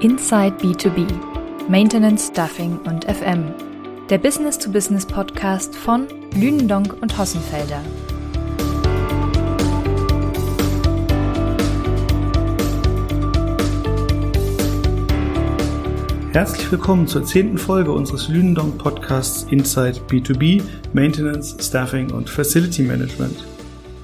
Inside 0.00 0.56
B2B 0.56 1.06
Maintenance, 1.68 2.28
Stuffing 2.28 2.78
und 2.86 3.04
FM. 3.04 3.52
Der 4.08 4.16
Business-to-Business-Podcast 4.16 5.76
von 5.76 6.08
Lünendonk 6.34 6.96
und 7.02 7.18
Hossenfelder. 7.18 7.82
Herzlich 16.32 16.72
willkommen 16.72 17.06
zur 17.06 17.24
zehnten 17.24 17.58
Folge 17.58 17.92
unseres 17.92 18.28
Lünendonk 18.28 18.78
Podcasts 18.78 19.42
Inside 19.50 20.00
B2B 20.08 20.62
Maintenance, 20.94 21.56
Staffing 21.60 22.10
und 22.10 22.30
Facility 22.30 22.84
Management. 22.84 23.44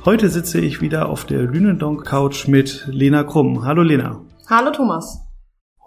Heute 0.04 0.28
sitze 0.28 0.60
ich 0.60 0.82
wieder 0.82 1.08
auf 1.08 1.24
der 1.24 1.44
Lünendonk 1.44 2.04
Couch 2.04 2.48
mit 2.48 2.86
Lena 2.86 3.24
Krumm. 3.24 3.64
Hallo 3.64 3.80
Lena. 3.80 4.20
Hallo 4.50 4.70
Thomas. 4.70 5.25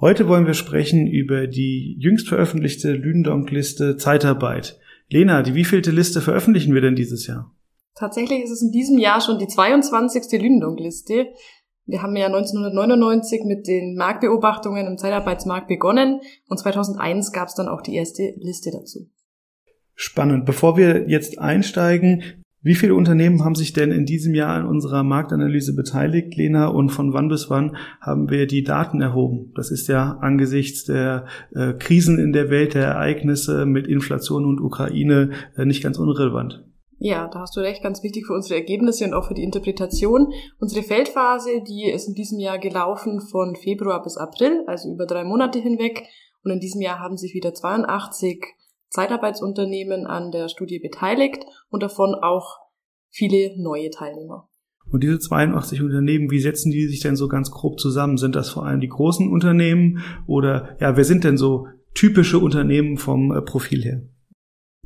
Heute 0.01 0.29
wollen 0.29 0.45
wir 0.45 0.53
sprechen 0.53 1.07
über 1.07 1.45
die 1.45 1.97
jüngst 1.99 2.29
veröffentlichte 2.29 2.93
Lünendonk-Liste 2.93 3.97
Zeitarbeit. 3.97 4.79
Lena, 5.09 5.41
die 5.41 5.55
wievielte 5.55 5.91
Liste 5.91 6.21
veröffentlichen 6.21 6.73
wir 6.73 6.79
denn 6.79 6.95
dieses 6.95 7.27
Jahr? 7.27 7.53
Tatsächlich 7.95 8.41
ist 8.41 8.51
es 8.51 8.61
in 8.61 8.71
diesem 8.71 8.97
Jahr 8.97 9.19
schon 9.19 9.39
die 9.39 9.47
22. 9.47 10.39
Lünendonk-Liste. 10.41 11.27
Wir 11.85 12.01
haben 12.01 12.15
ja 12.15 12.27
1999 12.27 13.43
mit 13.43 13.67
den 13.67 13.97
Marktbeobachtungen 13.97 14.87
im 14.87 14.97
Zeitarbeitsmarkt 14.97 15.67
begonnen 15.67 16.21
und 16.47 16.57
2001 16.57 17.33
gab 17.33 17.49
es 17.49 17.55
dann 17.55 17.67
auch 17.67 17.81
die 17.81 17.95
erste 17.95 18.35
Liste 18.37 18.71
dazu. 18.71 19.09
Spannend. 19.95 20.45
Bevor 20.45 20.77
wir 20.77 21.09
jetzt 21.09 21.39
einsteigen, 21.39 22.38
wie 22.61 22.75
viele 22.75 22.93
Unternehmen 22.93 23.45
haben 23.45 23.55
sich 23.55 23.71
denn 23.71 23.91
in 23.91 24.05
diesem 24.05 24.33
Jahr 24.33 24.55
an 24.55 24.67
unserer 24.67 25.03
Marktanalyse 25.03 25.75
beteiligt, 25.75 26.35
Lena, 26.35 26.67
und 26.67 26.89
von 26.89 27.13
wann 27.13 27.29
bis 27.29 27.49
wann 27.49 27.77
haben 28.01 28.29
wir 28.29 28.47
die 28.47 28.63
Daten 28.63 29.01
erhoben? 29.01 29.53
Das 29.55 29.71
ist 29.71 29.87
ja 29.87 30.17
angesichts 30.19 30.83
der 30.83 31.25
äh, 31.55 31.73
Krisen 31.73 32.19
in 32.19 32.33
der 32.33 32.49
Welt, 32.49 32.73
der 32.73 32.85
Ereignisse 32.85 33.65
mit 33.65 33.87
Inflation 33.87 34.45
und 34.45 34.59
Ukraine 34.59 35.31
äh, 35.55 35.65
nicht 35.65 35.81
ganz 35.81 35.97
unrelevant. 35.97 36.65
Ja, 36.97 37.29
da 37.29 37.39
hast 37.39 37.55
du 37.55 37.61
recht, 37.61 37.81
ganz 37.81 38.03
wichtig 38.03 38.25
für 38.27 38.33
unsere 38.33 38.55
Ergebnisse 38.55 39.05
und 39.05 39.13
auch 39.13 39.25
für 39.25 39.33
die 39.33 39.43
Interpretation. 39.43 40.33
Unsere 40.59 40.83
Feldphase, 40.83 41.63
die 41.65 41.89
ist 41.89 42.09
in 42.09 42.13
diesem 42.13 42.39
Jahr 42.39 42.59
gelaufen 42.59 43.21
von 43.21 43.55
Februar 43.55 44.03
bis 44.03 44.17
April, 44.17 44.63
also 44.67 44.91
über 44.91 45.05
drei 45.05 45.23
Monate 45.23 45.59
hinweg. 45.59 46.03
Und 46.43 46.51
in 46.51 46.59
diesem 46.59 46.81
Jahr 46.81 46.99
haben 46.99 47.15
sich 47.15 47.33
wieder 47.33 47.53
82 47.53 48.43
Zeitarbeitsunternehmen 48.89 50.05
an 50.07 50.31
der 50.31 50.49
Studie 50.49 50.79
beteiligt 50.79 51.45
und 51.69 51.83
davon 51.83 52.15
auch 52.15 52.57
viele 53.09 53.61
neue 53.61 53.89
Teilnehmer. 53.89 54.49
Und 54.91 55.03
diese 55.03 55.19
82 55.19 55.81
Unternehmen, 55.81 56.31
wie 56.31 56.39
setzen 56.39 56.71
die 56.71 56.87
sich 56.87 57.01
denn 57.01 57.15
so 57.15 57.27
ganz 57.27 57.51
grob 57.51 57.79
zusammen? 57.79 58.17
Sind 58.17 58.35
das 58.35 58.49
vor 58.49 58.65
allem 58.65 58.79
die 58.79 58.87
großen 58.87 59.31
Unternehmen 59.31 59.99
oder 60.25 60.77
ja, 60.79 60.97
wer 60.97 61.03
sind 61.03 61.23
denn 61.23 61.37
so 61.37 61.67
typische 61.93 62.39
Unternehmen 62.39 62.97
vom 62.97 63.31
äh, 63.31 63.41
Profil 63.41 63.83
her? 63.83 64.01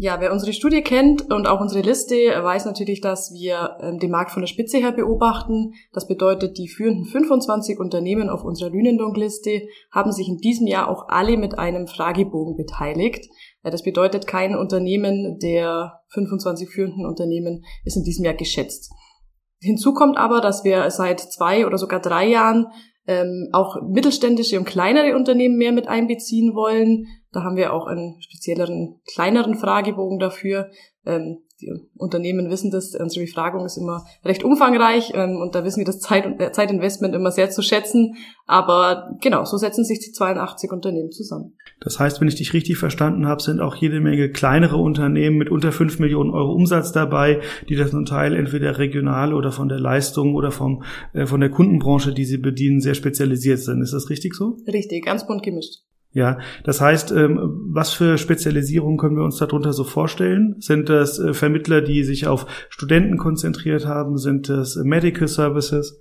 Ja, 0.04 0.20
wer 0.20 0.34
unsere 0.34 0.52
Studie 0.52 0.82
kennt 0.82 1.32
und 1.32 1.48
auch 1.48 1.62
unsere 1.62 1.82
Liste, 1.82 2.16
weiß 2.16 2.66
natürlich, 2.66 3.00
dass 3.00 3.32
wir 3.32 3.78
ähm, 3.80 4.00
den 4.00 4.12
Markt 4.12 4.32
von 4.32 4.42
der 4.42 4.48
Spitze 4.48 4.80
her 4.80 4.92
beobachten. 4.92 5.76
Das 5.94 6.10
bedeutet, 6.10 6.58
die 6.58 6.68
führenden 6.68 7.06
25 7.06 7.80
Unternehmen 7.80 8.30
auf 8.30 8.44
unserer 8.44 8.70
Lünendonk-Liste 8.70 9.62
haben 9.94 10.12
sich 10.12 10.28
in 10.28 10.40
diesem 10.40 10.68
Jahr 10.68 10.90
auch 10.90 11.08
alle 11.08 11.38
mit 11.38 11.58
einem 11.58 11.88
Fragebogen 11.88 12.58
beteiligt. 12.58 13.30
Das 13.64 13.82
bedeutet, 13.82 14.28
kein 14.28 14.58
Unternehmen 14.58 15.40
der 15.40 16.02
25 16.10 16.67
führenden 16.67 17.06
Unternehmen 17.06 17.64
ist 17.86 17.95
in 17.95 18.04
diesem 18.04 18.26
Jahr 18.26 18.34
geschätzt. 18.34 18.92
Hinzu 19.62 19.94
kommt 19.94 20.17
aber, 20.17 20.42
dass 20.42 20.66
wir 20.66 20.92
seit 20.92 21.22
zwei 21.22 21.66
oder 21.66 21.77
sogar 21.77 22.02
drei 22.02 22.27
Jahren 22.27 22.67
ähm, 23.08 23.49
auch 23.52 23.77
mittelständische 23.81 24.58
und 24.58 24.65
kleinere 24.65 25.15
Unternehmen 25.15 25.58
mehr 25.58 25.71
mit 25.71 25.87
einbeziehen 25.87 26.55
wollen. 26.55 27.08
Da 27.31 27.43
haben 27.43 27.58
wir 27.58 27.73
auch 27.73 27.87
einen 27.87 28.21
spezielleren, 28.21 29.02
kleineren 29.14 29.55
Fragebogen 29.55 30.19
dafür. 30.19 30.69
Ähm, 31.05 31.39
die 31.64 31.74
Unternehmen 31.98 32.50
wissen 32.50 32.72
das, 32.72 32.96
unsere 32.96 33.26
Befragung 33.26 33.66
ist 33.66 33.78
immer 33.78 34.06
recht 34.24 34.44
umfangreich 34.44 35.12
ähm, 35.16 35.38
und 35.38 35.56
da 35.56 35.64
wissen 35.64 35.80
wir 35.80 35.86
das 35.86 36.00
Zeit 36.00 36.26
und, 36.26 36.40
äh, 36.42 36.52
Zeitinvestment 36.52 37.16
immer 37.16 37.32
sehr 37.32 37.50
zu 37.50 37.62
schätzen. 37.62 38.16
Aber 38.46 39.16
genau, 39.22 39.46
so 39.46 39.58
setzen 39.58 39.86
sich 39.86 40.00
die 40.00 40.12
82 40.12 40.72
Unternehmen 40.72 41.12
zusammen. 41.12 41.58
Das 41.80 42.00
heißt, 42.00 42.20
wenn 42.20 42.28
ich 42.28 42.36
dich 42.36 42.54
richtig 42.54 42.78
verstanden 42.78 43.28
habe, 43.28 43.42
sind 43.42 43.60
auch 43.60 43.76
jede 43.76 44.00
Menge 44.02 44.30
kleinere 44.30 44.78
Unternehmen 44.78 45.38
mit 45.38 45.50
unter 45.50 45.72
5 45.72 46.00
Millionen 46.00 46.32
Euro 46.32 46.54
Umsatz 46.54 46.92
dabei, 46.92 47.42
die 47.70 47.76
das 47.76 47.92
zum 47.92 48.06
Teil 48.06 48.36
entweder 48.36 48.78
regional 48.78 49.34
oder 49.34 49.52
von 49.52 49.70
der 49.70 49.80
Leistung 49.80 50.36
oder 50.36 50.52
vom, 50.52 50.84
äh, 51.14 51.26
von 51.26 51.40
der 51.40 51.50
Kundenbranche, 51.50 52.14
die 52.14 52.26
sie 52.26 52.38
bedienen, 52.38 52.82
sehr 52.82 52.95
spezialisiert 52.95 53.60
sind. 53.60 53.82
Ist 53.82 53.94
das 53.94 54.10
richtig 54.10 54.36
so? 54.36 54.58
Richtig, 54.68 55.06
ganz 55.06 55.26
bunt 55.26 55.44
gemischt. 55.44 55.84
Ja, 56.14 56.38
das 56.64 56.80
heißt, 56.80 57.12
ähm, 57.12 57.72
was 57.74 57.92
für 57.92 58.20
Spezialisierungen 58.20 59.00
können 59.00 59.18
wir 59.18 59.24
uns 59.24 59.38
darunter 59.38 59.74
so 59.74 59.84
vorstellen? 59.84 60.56
Sind 60.60 60.88
das 60.88 61.18
äh, 61.18 61.34
Vermittler, 61.34 61.82
die 61.82 62.04
sich 62.04 62.28
auf 62.28 62.46
Studenten 62.70 63.18
konzentriert 63.18 63.88
haben? 63.88 64.18
Sind 64.18 64.48
das 64.48 64.76
Medical 64.76 65.28
Services? 65.28 66.00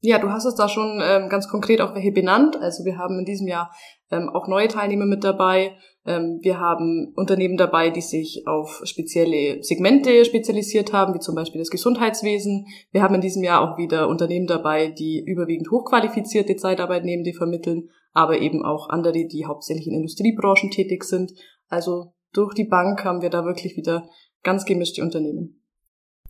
Ja, 0.00 0.18
du 0.18 0.28
hast 0.30 0.44
es 0.44 0.56
da 0.56 0.68
schon 0.68 1.00
ähm, 1.00 1.28
ganz 1.28 1.48
konkret 1.48 1.80
auch 1.80 1.94
welche 1.94 2.10
benannt. 2.10 2.60
Also 2.60 2.84
wir 2.84 2.98
haben 2.98 3.20
in 3.20 3.24
diesem 3.24 3.46
Jahr 3.46 3.70
ähm, 4.10 4.28
auch 4.28 4.48
neue 4.48 4.68
Teilnehmer 4.68 5.06
mit 5.06 5.24
dabei. 5.24 5.72
Wir 6.06 6.60
haben 6.60 7.14
Unternehmen 7.16 7.56
dabei, 7.56 7.88
die 7.88 8.02
sich 8.02 8.46
auf 8.46 8.82
spezielle 8.84 9.62
Segmente 9.62 10.26
spezialisiert 10.26 10.92
haben, 10.92 11.14
wie 11.14 11.18
zum 11.18 11.34
Beispiel 11.34 11.62
das 11.62 11.70
Gesundheitswesen. 11.70 12.66
Wir 12.92 13.00
haben 13.02 13.14
in 13.14 13.22
diesem 13.22 13.42
Jahr 13.42 13.62
auch 13.62 13.78
wieder 13.78 14.06
Unternehmen 14.08 14.46
dabei, 14.46 14.88
die 14.88 15.24
überwiegend 15.24 15.70
hochqualifizierte 15.70 16.56
Zeitarbeitnehmende 16.56 17.32
vermitteln 17.32 17.88
aber 18.14 18.40
eben 18.40 18.64
auch 18.64 18.88
andere, 18.88 19.26
die 19.26 19.44
hauptsächlich 19.44 19.88
in 19.88 19.94
Industriebranchen 19.94 20.70
tätig 20.70 21.04
sind. 21.04 21.32
Also 21.68 22.14
durch 22.32 22.54
die 22.54 22.64
Bank 22.64 23.04
haben 23.04 23.20
wir 23.20 23.30
da 23.30 23.44
wirklich 23.44 23.76
wieder 23.76 24.08
ganz 24.42 24.64
gemischte 24.64 25.02
Unternehmen. 25.02 25.63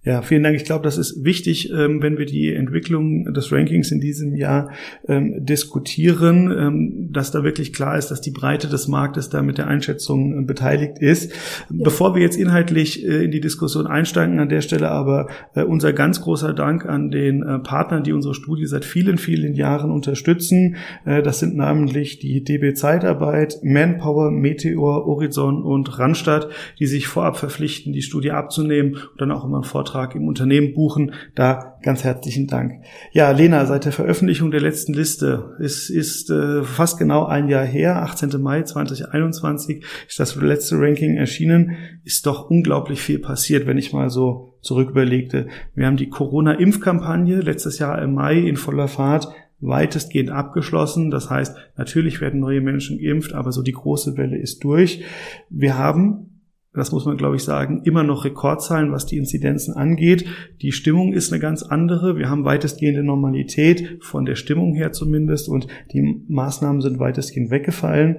Ja, 0.05 0.21
vielen 0.21 0.43
Dank. 0.43 0.55
Ich 0.55 0.67
glaube, 0.67 0.85
das 0.85 0.99
ist 0.99 1.25
wichtig, 1.25 1.73
ähm, 1.73 2.03
wenn 2.03 2.19
wir 2.19 2.27
die 2.27 2.53
Entwicklung 2.53 3.33
des 3.33 3.51
Rankings 3.51 3.91
in 3.91 4.01
diesem 4.01 4.37
Jahr 4.37 4.71
ähm, 5.09 5.47
diskutieren, 5.47 6.55
ähm, 6.55 7.09
dass 7.11 7.31
da 7.31 7.43
wirklich 7.43 7.73
klar 7.73 7.97
ist, 7.97 8.11
dass 8.11 8.21
die 8.21 8.31
Breite 8.31 8.69
des 8.69 8.87
Marktes 8.87 9.31
da 9.31 9.41
mit 9.41 9.57
der 9.57 9.67
Einschätzung 9.67 10.41
äh, 10.41 10.43
beteiligt 10.43 10.99
ist. 10.99 11.33
Bevor 11.71 12.15
wir 12.15 12.21
jetzt 12.21 12.37
inhaltlich 12.37 13.03
äh, 13.03 13.25
in 13.25 13.31
die 13.31 13.41
Diskussion 13.41 13.87
einsteigen, 13.87 14.41
an 14.41 14.51
der 14.51 14.61
Stelle 14.61 14.91
aber 14.91 15.29
äh, 15.55 15.63
unser 15.63 15.95
ganz 15.95 16.21
großer 16.21 16.53
Dank 16.53 16.85
an 16.85 17.11
den 17.11 17.43
Partnern, 17.63 18.05
die 18.05 18.13
unsere 18.13 18.35
Studie 18.35 18.67
seit 18.67 18.85
vielen, 18.85 19.17
vielen 19.19 19.55
Jahren 19.55 19.91
unterstützen. 19.91 20.77
Das 21.05 21.39
sind 21.39 21.57
namentlich 21.57 22.19
die 22.19 22.43
DB 22.43 22.75
Zeitarbeit, 22.75 23.61
Manpower, 23.63 24.31
Meteor, 24.31 25.07
Horizon 25.07 25.63
und 25.63 25.99
Randstadt, 25.99 26.49
die 26.79 26.87
sich 26.87 27.07
vorab 27.07 27.37
verpflichten, 27.37 27.93
die 27.93 28.03
Studie 28.03 28.33
abzunehmen 28.33 28.95
und 28.95 29.21
dann 29.21 29.31
auch 29.31 29.45
immer 29.45 29.59
einen 29.59 29.65
Vortrag 29.65 29.94
Auftrag 29.95 30.17
im 30.17 30.27
Unternehmen 30.27 30.75
buchen. 30.75 31.13
Da 31.37 31.77
ganz 31.83 32.03
herzlichen 32.03 32.49
Dank. 32.49 32.83
Ja, 33.13 33.31
Lena, 33.31 33.65
seit 33.67 33.85
der 33.85 33.93
Veröffentlichung 33.93 34.51
der 34.51 34.61
letzten 34.61 34.93
Liste, 34.93 35.55
es 35.61 35.89
ist 35.89 36.31
äh, 36.31 36.65
fast 36.65 36.99
genau 36.99 37.27
ein 37.27 37.49
Jahr 37.49 37.65
her, 37.65 38.03
18. 38.03 38.41
Mai 38.41 38.63
2021 38.63 39.85
ist 40.09 40.19
das 40.19 40.35
letzte 40.35 40.81
Ranking 40.81 41.17
erschienen, 41.17 41.77
ist 42.03 42.27
doch 42.27 42.51
unglaublich 42.51 43.01
viel 43.01 43.21
passiert, 43.21 43.67
wenn 43.67 43.79
ich 43.79 43.93
mal 43.93 44.11
so 44.11 44.55
zurück 44.63 44.91
überlegte. 44.91 45.47
Wir 45.77 45.87
haben 45.87 45.97
die 45.97 46.09
Corona-Impfkampagne 46.09 47.41
letztes 47.41 47.79
Jahr 47.79 48.03
im 48.03 48.15
Mai 48.15 48.39
in 48.39 48.57
voller 48.57 48.89
Fahrt 48.89 49.29
weitestgehend 49.61 50.31
abgeschlossen. 50.31 51.11
Das 51.13 51.31
heißt, 51.31 51.57
natürlich 51.77 52.21
werden 52.21 52.41
neue 52.41 52.61
Menschen 52.61 52.99
geimpft, 52.99 53.33
aber 53.33 53.53
so 53.53 53.63
die 53.63 53.73
große 53.73 54.17
Welle 54.17 54.39
ist 54.39 54.65
durch. 54.65 55.05
Wir 55.51 55.79
haben 55.79 56.34
das 56.75 56.93
muss 56.93 57.07
man, 57.07 57.17
glaube 57.17 57.37
ich, 57.37 57.45
sagen, 57.45 57.83
immer 57.85 58.03
noch 58.03 58.25
Rekordzahlen, 58.25 58.93
was 58.93 59.07
die 59.07 59.17
Inzidenzen 59.17 59.75
angeht. 59.75 60.27
Die 60.61 60.73
Stimmung 60.73 61.13
ist 61.13 61.33
eine 61.33 61.41
ganz 61.41 61.63
andere. 61.63 62.17
Wir 62.17 62.29
haben 62.29 62.45
weitestgehende 62.45 63.03
Normalität, 63.03 63.99
von 64.01 64.25
der 64.25 64.35
Stimmung 64.35 64.75
her 64.75 64.93
zumindest, 64.93 65.49
und 65.49 65.69
die 65.93 66.25
Maßnahmen 66.29 66.81
sind 66.81 66.99
weitestgehend 66.99 67.51
weggefallen. 67.51 68.19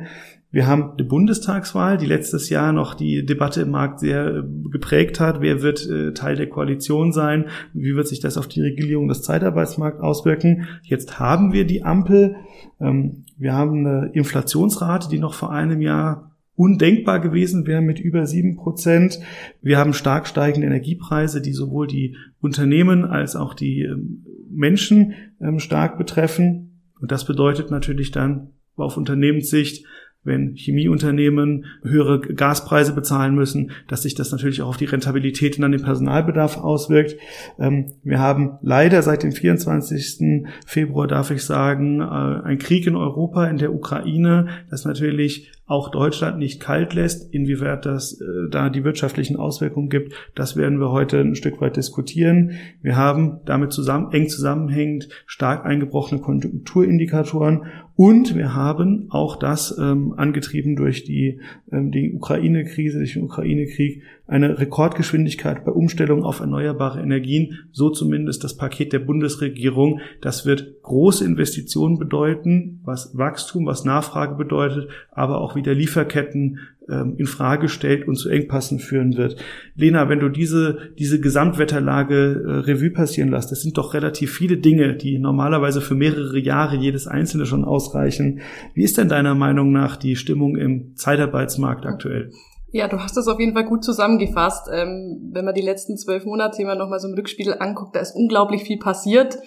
Wir 0.56 0.68
haben 0.68 0.92
eine 0.92 1.04
Bundestagswahl, 1.04 1.98
die 1.98 2.06
letztes 2.06 2.50
Jahr 2.50 2.72
noch 2.72 2.94
die 2.94 3.26
Debatte 3.26 3.64
im 3.64 3.72
Markt 3.72 4.00
sehr 4.00 4.28
äh, 4.28 4.44
geprägt 4.72 5.20
hat. 5.20 5.42
Wer 5.42 5.62
wird 5.62 5.86
äh, 5.90 6.14
Teil 6.14 6.38
der 6.38 6.48
Koalition 6.48 7.12
sein? 7.12 7.48
Wie 7.74 7.94
wird 7.94 8.08
sich 8.08 8.22
das 8.22 8.38
auf 8.38 8.48
die 8.48 8.62
Regulierung 8.62 9.10
des 9.10 9.22
Zeitarbeitsmarkts 9.22 10.00
auswirken? 10.00 10.66
Jetzt 10.82 11.20
haben 11.20 11.52
wir 11.52 11.66
die 11.66 11.84
Ampel. 11.84 12.38
Ähm, 12.80 13.26
wir 13.38 13.52
haben 13.52 13.86
eine 13.86 14.12
Inflationsrate, 14.14 15.10
die 15.10 15.20
noch 15.20 15.34
vor 15.34 15.52
einem 15.52 15.82
Jahr 15.82 16.35
undenkbar 16.56 17.20
gewesen 17.20 17.68
wäre 17.68 17.82
mit 17.82 18.00
über 18.00 18.26
sieben 18.26 18.56
Prozent. 18.56 19.20
Wir 19.62 19.78
haben 19.78 19.94
stark 19.94 20.28
steigende 20.28 20.68
Energiepreise, 20.68 21.42
die 21.42 21.54
sowohl 21.54 21.88
die 21.88 22.16
Unternehmen 22.40 23.06
als 23.06 23.36
auch 23.36 23.54
die 23.54 23.82
ähm, 23.82 24.26
Menschen 24.50 25.14
ähm, 25.42 25.60
stark 25.60 25.98
betreffen. 25.98 26.82
Und 27.02 27.12
das 27.12 27.26
bedeutet 27.26 27.72
natürlich 27.72 28.12
dann 28.12 28.52
auf 28.78 28.98
Unternehmenssicht 28.98 29.86
wenn 30.26 30.56
Chemieunternehmen 30.56 31.66
höhere 31.84 32.20
Gaspreise 32.20 32.94
bezahlen 32.94 33.36
müssen, 33.36 33.72
dass 33.88 34.02
sich 34.02 34.16
das 34.16 34.32
natürlich 34.32 34.62
auch 34.62 34.70
auf 34.70 34.78
die 34.78 34.86
Rentabilität 34.86 35.56
und 35.56 35.62
dann 35.62 35.72
den 35.72 35.84
Personalbedarf 35.84 36.58
auswirkt. 36.58 37.16
Ähm, 37.60 37.94
wir 38.04 38.20
haben 38.20 38.58
leider 38.62 39.02
seit 39.02 39.24
dem 39.24 39.32
24. 39.32 40.46
Februar, 40.66 41.08
darf 41.08 41.32
ich 41.32 41.44
sagen, 41.44 42.02
äh, 42.02 42.04
ein 42.04 42.58
Krieg 42.58 42.88
in 42.88 42.96
Europa, 42.96 43.46
in 43.46 43.58
der 43.58 43.74
Ukraine, 43.74 44.48
das 44.70 44.84
natürlich 44.84 45.52
auch 45.68 45.90
Deutschland 45.90 46.38
nicht 46.38 46.62
kalt 46.62 46.94
lässt. 46.94 47.34
Inwieweit 47.34 47.86
das 47.86 48.20
äh, 48.22 48.26
da 48.52 48.70
die 48.70 48.84
wirtschaftlichen 48.84 49.36
Auswirkungen 49.36 49.90
gibt, 49.90 50.14
das 50.36 50.56
werden 50.56 50.80
wir 50.80 50.92
heute 50.92 51.20
ein 51.20 51.36
Stück 51.36 51.60
weit 51.62 51.76
diskutieren. 51.76 52.52
Wir 52.82 52.96
haben 52.96 53.40
damit 53.46 53.74
zusammen, 53.74 54.12
eng 54.12 54.30
zusammenhängend 54.30 55.10
stark 55.26 55.66
eingebrochene 55.66 56.22
Konjunkturindikatoren 56.22 57.66
und 57.96 58.36
wir 58.36 58.54
haben 58.54 59.08
auch 59.10 59.38
das 59.38 59.78
ähm, 59.78 60.14
angetrieben 60.18 60.76
durch 60.76 61.04
die, 61.04 61.40
ähm, 61.72 61.92
die 61.92 62.14
Ukraine-Krise, 62.14 63.00
durch 63.00 63.14
den 63.14 63.24
Ukraine-Krieg, 63.24 64.04
eine 64.28 64.58
Rekordgeschwindigkeit 64.58 65.64
bei 65.66 65.72
Umstellung 65.72 66.24
auf 66.24 66.40
erneuerbare 66.40 67.02
Energien, 67.02 67.60
so 67.72 67.90
zumindest 67.90 68.44
das 68.44 68.58
Paket 68.58 68.92
der 68.92 69.00
Bundesregierung. 69.00 70.00
Das 70.22 70.46
wird 70.46 70.82
große 70.82 71.24
Investitionen 71.24 72.00
bedeuten, 72.00 72.82
was 72.84 73.16
Wachstum, 73.16 73.68
was 73.68 73.86
Nachfrage 73.86 74.36
bedeutet, 74.36 74.90
aber 75.12 75.42
auch 75.42 75.56
wieder 75.56 75.76
Lieferketten 75.76 76.60
ähm, 76.90 77.16
in 77.18 77.28
Frage 77.28 77.70
stellt 77.70 78.08
und 78.08 78.16
zu 78.16 78.30
Engpassen 78.30 78.80
führen 78.80 79.16
wird. 79.16 79.36
Lena, 79.76 80.10
wenn 80.10 80.20
du 80.20 80.30
diese, 80.30 80.92
diese 80.98 81.20
Gesamtwetterlage 81.20 82.44
äh, 82.46 82.52
Revue 82.72 82.92
passieren 82.92 83.30
lässt, 83.30 83.52
das 83.52 83.62
sind 83.62 83.78
doch 83.78 83.94
relativ 83.94 84.34
viele 84.34 84.58
Dinge, 84.58 84.96
die 84.96 85.20
normalerweise 85.20 85.82
für 85.82 85.96
mehrere 85.96 86.40
Jahre 86.40 86.76
jedes 86.76 87.08
einzelne 87.08 87.46
schon 87.46 87.64
ausreichen. 87.64 88.42
Wie 88.74 88.84
ist 88.84 88.98
denn 88.98 89.10
deiner 89.10 89.36
Meinung 89.36 89.72
nach 89.72 89.98
die 89.98 90.16
Stimmung 90.16 90.58
im 90.58 90.96
Zeitarbeitsmarkt 90.96 91.86
aktuell? 91.86 92.32
Ja, 92.76 92.90
du 92.90 93.00
hast 93.00 93.16
das 93.16 93.30
auf 93.30 93.40
jeden 93.40 93.54
Fall 93.54 93.64
gut 93.64 93.86
zusammengefasst. 93.86 94.68
Ähm, 94.70 95.30
wenn 95.32 95.46
man 95.46 95.54
die 95.54 95.62
letzten 95.62 95.96
zwölf 95.96 96.26
Monate 96.26 96.62
immer 96.62 96.76
noch 96.76 96.90
mal 96.90 97.00
so 97.00 97.08
im 97.08 97.14
Rückspiegel 97.14 97.56
anguckt, 97.58 97.96
da 97.96 98.02
ist 98.02 98.14
unglaublich 98.14 98.64
viel 98.64 98.78
passiert. 98.78 99.38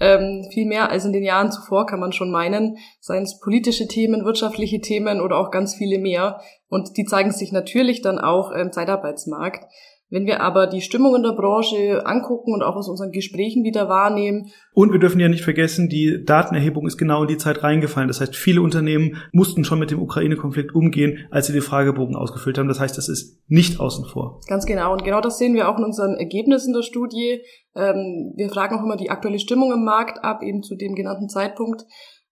Ähm, 0.00 0.48
viel 0.50 0.64
mehr 0.64 0.90
als 0.90 1.04
in 1.04 1.12
den 1.12 1.22
Jahren 1.22 1.52
zuvor 1.52 1.84
kann 1.84 2.00
man 2.00 2.12
schon 2.12 2.30
meinen. 2.30 2.78
Seien 2.98 3.24
es 3.24 3.40
politische 3.40 3.88
Themen, 3.88 4.24
wirtschaftliche 4.24 4.80
Themen 4.80 5.20
oder 5.20 5.36
auch 5.36 5.50
ganz 5.50 5.74
viele 5.74 5.98
mehr. 5.98 6.40
Und 6.70 6.96
die 6.96 7.04
zeigen 7.04 7.30
sich 7.30 7.52
natürlich 7.52 8.00
dann 8.00 8.18
auch 8.18 8.52
im 8.52 8.72
Zeitarbeitsmarkt. 8.72 9.66
Wenn 10.10 10.26
wir 10.26 10.40
aber 10.40 10.66
die 10.66 10.80
Stimmung 10.80 11.14
in 11.16 11.22
der 11.22 11.32
Branche 11.32 12.06
angucken 12.06 12.54
und 12.54 12.62
auch 12.62 12.76
aus 12.76 12.88
unseren 12.88 13.12
Gesprächen 13.12 13.62
wieder 13.62 13.88
wahrnehmen. 13.88 14.50
Und 14.72 14.92
wir 14.92 14.98
dürfen 14.98 15.20
ja 15.20 15.28
nicht 15.28 15.44
vergessen, 15.44 15.90
die 15.90 16.24
Datenerhebung 16.24 16.86
ist 16.86 16.96
genau 16.96 17.22
in 17.22 17.28
die 17.28 17.36
Zeit 17.36 17.62
reingefallen. 17.62 18.08
Das 18.08 18.20
heißt, 18.20 18.34
viele 18.34 18.62
Unternehmen 18.62 19.16
mussten 19.32 19.64
schon 19.64 19.78
mit 19.78 19.90
dem 19.90 20.00
Ukraine-Konflikt 20.00 20.74
umgehen, 20.74 21.26
als 21.30 21.46
sie 21.46 21.52
den 21.52 21.62
Fragebogen 21.62 22.16
ausgefüllt 22.16 22.56
haben. 22.56 22.68
Das 22.68 22.80
heißt, 22.80 22.96
das 22.96 23.08
ist 23.10 23.38
nicht 23.48 23.80
außen 23.80 24.06
vor. 24.06 24.40
Ganz 24.48 24.64
genau. 24.64 24.92
Und 24.92 25.04
genau 25.04 25.20
das 25.20 25.36
sehen 25.36 25.54
wir 25.54 25.68
auch 25.68 25.76
in 25.78 25.84
unseren 25.84 26.14
Ergebnissen 26.14 26.72
der 26.72 26.82
Studie. 26.82 27.42
Ähm, 27.74 28.32
wir 28.36 28.48
fragen 28.48 28.78
auch 28.78 28.84
immer 28.84 28.96
die 28.96 29.10
aktuelle 29.10 29.38
Stimmung 29.38 29.72
im 29.72 29.84
Markt 29.84 30.24
ab, 30.24 30.42
eben 30.42 30.62
zu 30.62 30.74
dem 30.74 30.94
genannten 30.94 31.28
Zeitpunkt. 31.28 31.84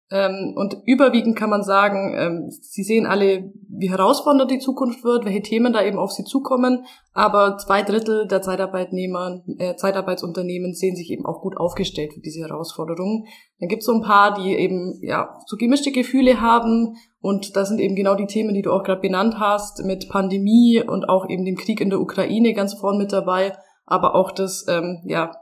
Ähm, 0.09 0.55
und 0.57 0.77
überwiegend 0.85 1.35
kann 1.35 1.51
man 1.51 1.65
sagen, 1.65 2.15
ähm, 2.17 2.49
sie 2.49 2.85
sehen 2.85 3.07
alle, 3.07 3.51
wie 3.69 3.91
herausfordernd 3.91 4.51
die 4.51 4.61
Zukunft 4.61 5.03
wird, 5.03 5.25
welche 5.25 5.43
Themen 5.43 5.73
da 5.73 5.83
eben 5.83 5.99
auf 5.99 6.13
sie 6.13 6.23
zukommen. 6.23 6.85
Aber 7.13 7.59
zwei 7.59 7.83
Drittel 7.83 8.29
der 8.29 8.41
Zeitarbeitnehmer, 8.41 9.43
äh, 9.59 9.75
Zeitarbeitsunternehmen 9.75 10.75
sehen 10.75 10.95
sich 10.95 11.11
eben 11.11 11.27
auch 11.27 11.41
gut 11.41 11.57
aufgestellt 11.57 12.13
für 12.15 12.21
diese 12.21 12.41
Herausforderungen. 12.43 13.27
Dann 13.59 13.69
gibt 13.69 13.83
es 13.83 13.87
so 13.87 13.95
ein 13.95 14.03
paar, 14.03 14.35
die 14.35 14.55
eben 14.55 14.97
ja 15.03 15.41
so 15.47 15.57
gemischte 15.57 15.91
Gefühle 15.91 16.41
haben. 16.41 16.95
Und 17.21 17.57
das 17.57 17.69
sind 17.69 17.81
eben 17.81 17.97
genau 17.97 18.15
die 18.15 18.27
Themen, 18.27 18.55
die 18.55 18.63
du 18.63 18.73
auch 18.73 18.85
gerade 18.85 19.01
benannt 19.01 19.41
hast, 19.41 19.85
mit 19.85 20.09
Pandemie 20.09 20.85
und 20.87 21.09
auch 21.09 21.29
eben 21.29 21.45
dem 21.45 21.57
Krieg 21.57 21.81
in 21.81 21.91
der 21.91 22.01
Ukraine 22.01 22.55
ganz 22.55 22.75
vorn 22.75 22.97
mit 22.97 23.13
dabei. 23.13 23.57
Aber 23.87 24.15
auch 24.15 24.31
das 24.31 24.67
ähm, 24.69 25.03
ja 25.05 25.33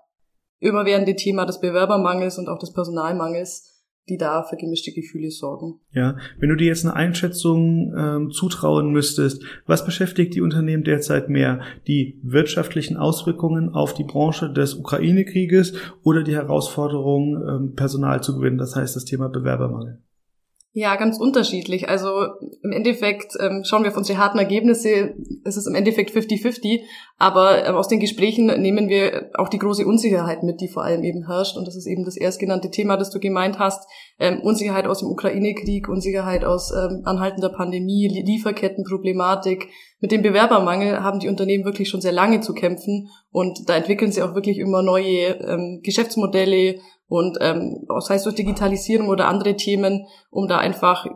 überwährende 0.58 1.16
Thema 1.16 1.44
des 1.44 1.60
Bewerbermangels 1.60 2.38
und 2.38 2.48
auch 2.48 2.58
des 2.58 2.72
Personalmangels 2.72 3.73
die 4.08 4.18
da 4.18 4.42
für 4.42 4.56
gemischte 4.56 4.92
Gefühle 4.92 5.30
sorgen. 5.30 5.80
Ja, 5.92 6.16
wenn 6.38 6.50
du 6.50 6.56
dir 6.56 6.66
jetzt 6.66 6.84
eine 6.84 6.94
Einschätzung 6.94 7.94
ähm, 7.96 8.30
zutrauen 8.30 8.90
müsstest, 8.90 9.42
was 9.66 9.84
beschäftigt 9.84 10.34
die 10.34 10.42
Unternehmen 10.42 10.84
derzeit 10.84 11.28
mehr? 11.28 11.60
Die 11.86 12.18
wirtschaftlichen 12.22 12.96
Auswirkungen 12.96 13.70
auf 13.70 13.94
die 13.94 14.04
Branche 14.04 14.52
des 14.52 14.74
Ukraine-Krieges 14.74 15.74
oder 16.02 16.22
die 16.22 16.34
Herausforderung, 16.34 17.42
ähm, 17.48 17.74
Personal 17.74 18.22
zu 18.22 18.36
gewinnen, 18.36 18.58
das 18.58 18.76
heißt 18.76 18.94
das 18.94 19.04
Thema 19.04 19.28
Bewerbermangel? 19.28 19.98
Ja, 20.76 20.96
ganz 20.96 21.18
unterschiedlich. 21.20 21.88
Also 21.88 22.26
im 22.64 22.72
Endeffekt 22.72 23.34
ähm, 23.38 23.62
schauen 23.62 23.84
wir 23.84 23.92
auf 23.92 23.96
unsere 23.96 24.18
harten 24.18 24.38
Ergebnisse, 24.38 25.14
es 25.44 25.56
ist 25.56 25.68
im 25.68 25.76
Endeffekt 25.76 26.10
50-50, 26.10 26.80
aber 27.16 27.64
ähm, 27.64 27.76
aus 27.76 27.86
den 27.86 28.00
Gesprächen 28.00 28.46
nehmen 28.60 28.88
wir 28.88 29.30
auch 29.34 29.48
die 29.48 29.60
große 29.60 29.86
Unsicherheit 29.86 30.42
mit, 30.42 30.60
die 30.60 30.66
vor 30.66 30.82
allem 30.82 31.04
eben 31.04 31.28
herrscht. 31.28 31.56
Und 31.56 31.68
das 31.68 31.76
ist 31.76 31.86
eben 31.86 32.04
das 32.04 32.16
erstgenannte 32.16 32.72
Thema, 32.72 32.96
das 32.96 33.10
du 33.10 33.20
gemeint 33.20 33.60
hast. 33.60 33.88
Ähm, 34.18 34.40
Unsicherheit 34.40 34.88
aus 34.88 34.98
dem 34.98 35.10
Ukraine-Krieg, 35.10 35.88
Unsicherheit 35.88 36.44
aus 36.44 36.72
ähm, 36.72 37.02
anhaltender 37.04 37.50
Pandemie, 37.50 38.08
Lieferkettenproblematik. 38.08 39.68
Mit 40.00 40.10
dem 40.10 40.22
Bewerbermangel 40.22 41.04
haben 41.04 41.20
die 41.20 41.28
Unternehmen 41.28 41.64
wirklich 41.64 41.88
schon 41.88 42.00
sehr 42.00 42.10
lange 42.10 42.40
zu 42.40 42.52
kämpfen 42.52 43.10
und 43.30 43.68
da 43.68 43.76
entwickeln 43.76 44.10
sie 44.10 44.22
auch 44.22 44.34
wirklich 44.34 44.58
immer 44.58 44.82
neue 44.82 45.38
ähm, 45.40 45.80
Geschäftsmodelle, 45.84 46.80
und 47.06 47.38
ähm, 47.40 47.86
sei 48.00 48.16
es 48.16 48.24
durch 48.24 48.34
Digitalisierung 48.34 49.08
oder 49.08 49.28
andere 49.28 49.56
Themen, 49.56 50.06
um 50.30 50.48
da 50.48 50.58
einfach 50.58 51.06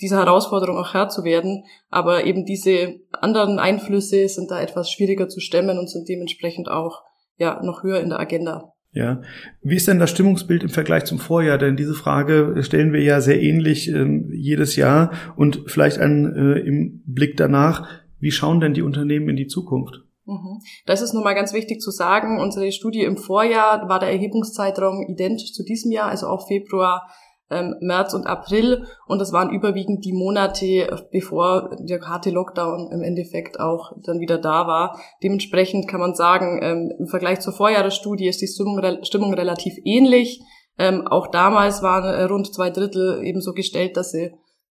dieser 0.00 0.18
Herausforderung 0.18 0.76
auch 0.76 0.94
Herr 0.94 1.08
zu 1.08 1.24
werden. 1.24 1.64
Aber 1.90 2.24
eben 2.24 2.44
diese 2.44 3.00
anderen 3.12 3.58
Einflüsse 3.58 4.28
sind 4.28 4.50
da 4.50 4.60
etwas 4.60 4.90
schwieriger 4.90 5.28
zu 5.28 5.40
stemmen 5.40 5.78
und 5.78 5.90
sind 5.90 6.08
dementsprechend 6.08 6.68
auch 6.68 7.02
ja 7.36 7.62
noch 7.62 7.82
höher 7.82 8.00
in 8.00 8.10
der 8.10 8.20
Agenda. 8.20 8.72
Ja, 8.92 9.20
wie 9.62 9.76
ist 9.76 9.86
denn 9.86 9.98
das 9.98 10.10
Stimmungsbild 10.10 10.62
im 10.62 10.70
Vergleich 10.70 11.04
zum 11.04 11.18
Vorjahr? 11.18 11.58
Denn 11.58 11.76
diese 11.76 11.94
Frage 11.94 12.56
stellen 12.62 12.92
wir 12.92 13.02
ja 13.02 13.20
sehr 13.20 13.40
ähnlich 13.40 13.92
äh, 13.92 14.06
jedes 14.32 14.76
Jahr 14.76 15.12
und 15.36 15.64
vielleicht 15.66 15.98
ein, 15.98 16.34
äh, 16.34 16.58
im 16.60 17.02
Blick 17.04 17.36
danach, 17.36 17.86
wie 18.18 18.30
schauen 18.30 18.60
denn 18.60 18.74
die 18.74 18.82
Unternehmen 18.82 19.28
in 19.28 19.36
die 19.36 19.46
Zukunft? 19.46 20.02
Mhm. 20.28 20.60
Das 20.84 21.00
ist 21.00 21.14
nochmal 21.14 21.34
ganz 21.34 21.54
wichtig 21.54 21.80
zu 21.80 21.90
sagen. 21.90 22.38
Unsere 22.38 22.70
Studie 22.70 23.02
im 23.02 23.16
Vorjahr 23.16 23.88
war 23.88 23.98
der 23.98 24.10
Erhebungszeitraum 24.10 25.06
identisch 25.08 25.54
zu 25.54 25.64
diesem 25.64 25.90
Jahr, 25.90 26.10
also 26.10 26.26
auch 26.26 26.46
Februar, 26.46 27.08
ähm, 27.50 27.76
März 27.80 28.12
und 28.12 28.26
April. 28.26 28.84
Und 29.06 29.20
das 29.20 29.32
waren 29.32 29.48
überwiegend 29.48 30.04
die 30.04 30.12
Monate, 30.12 31.02
bevor 31.10 31.74
der 31.80 32.02
harte 32.02 32.28
Lockdown 32.28 32.92
im 32.92 33.02
Endeffekt 33.02 33.58
auch 33.58 33.92
dann 34.04 34.20
wieder 34.20 34.36
da 34.36 34.66
war. 34.66 35.00
Dementsprechend 35.22 35.88
kann 35.88 36.00
man 36.00 36.14
sagen, 36.14 36.60
ähm, 36.62 36.92
im 36.98 37.06
Vergleich 37.06 37.40
zur 37.40 37.54
Vorjahresstudie 37.54 38.28
ist 38.28 38.42
die 38.42 38.48
Stimmung, 38.48 38.82
Stimmung 39.04 39.32
relativ 39.32 39.78
ähnlich. 39.82 40.42
Ähm, 40.76 41.06
auch 41.06 41.28
damals 41.28 41.82
waren 41.82 42.04
äh, 42.04 42.24
rund 42.24 42.52
zwei 42.52 42.68
Drittel 42.68 43.24
eben 43.24 43.40
so 43.40 43.54
gestellt, 43.54 43.96
dass 43.96 44.10
sie 44.10 44.30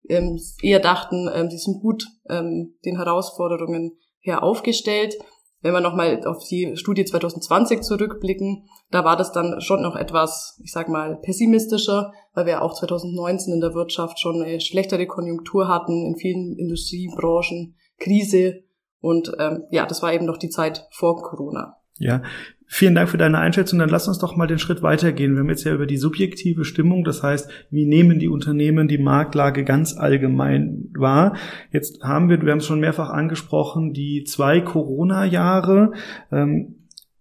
ähm, 0.08 0.38
eher 0.62 0.78
dachten, 0.78 1.28
ähm, 1.34 1.50
sie 1.50 1.58
sind 1.58 1.80
gut 1.80 2.06
ähm, 2.28 2.76
den 2.84 2.98
Herausforderungen 2.98 3.98
her 4.20 4.44
aufgestellt. 4.44 5.16
Wenn 5.62 5.74
wir 5.74 5.80
nochmal 5.80 6.26
auf 6.26 6.46
die 6.48 6.76
Studie 6.76 7.04
2020 7.04 7.82
zurückblicken, 7.82 8.68
da 8.90 9.04
war 9.04 9.16
das 9.16 9.32
dann 9.32 9.60
schon 9.60 9.82
noch 9.82 9.94
etwas, 9.94 10.58
ich 10.64 10.72
sag 10.72 10.88
mal, 10.88 11.16
pessimistischer, 11.16 12.12
weil 12.34 12.46
wir 12.46 12.62
auch 12.62 12.74
2019 12.74 13.54
in 13.54 13.60
der 13.60 13.74
Wirtschaft 13.74 14.18
schon 14.18 14.42
eine 14.42 14.60
schlechtere 14.60 15.06
Konjunktur 15.06 15.68
hatten, 15.68 16.06
in 16.06 16.16
vielen 16.16 16.56
Industriebranchen, 16.56 17.76
Krise. 17.98 18.62
Und 19.00 19.32
ähm, 19.38 19.64
ja, 19.70 19.84
das 19.84 20.02
war 20.02 20.14
eben 20.14 20.24
noch 20.24 20.38
die 20.38 20.50
Zeit 20.50 20.88
vor 20.92 21.20
Corona. 21.22 21.76
Ja, 21.98 22.22
Vielen 22.72 22.94
Dank 22.94 23.08
für 23.08 23.18
deine 23.18 23.40
Einschätzung. 23.40 23.80
Dann 23.80 23.88
lass 23.88 24.06
uns 24.06 24.20
doch 24.20 24.36
mal 24.36 24.46
den 24.46 24.60
Schritt 24.60 24.80
weitergehen. 24.80 25.32
Wir 25.32 25.40
haben 25.40 25.48
jetzt 25.48 25.64
ja 25.64 25.74
über 25.74 25.86
die 25.86 25.96
subjektive 25.96 26.64
Stimmung, 26.64 27.02
das 27.02 27.20
heißt, 27.20 27.50
wie 27.72 27.84
nehmen 27.84 28.20
die 28.20 28.28
Unternehmen 28.28 28.86
die 28.86 28.96
Marktlage 28.96 29.64
ganz 29.64 29.98
allgemein 29.98 30.88
wahr? 30.96 31.34
Jetzt 31.72 32.04
haben 32.04 32.28
wir, 32.28 32.40
wir 32.40 32.52
haben 32.52 32.60
es 32.60 32.66
schon 32.66 32.78
mehrfach 32.78 33.10
angesprochen, 33.10 33.92
die 33.92 34.22
zwei 34.22 34.60
Corona-Jahre. 34.60 35.94
Ähm, 36.30 36.76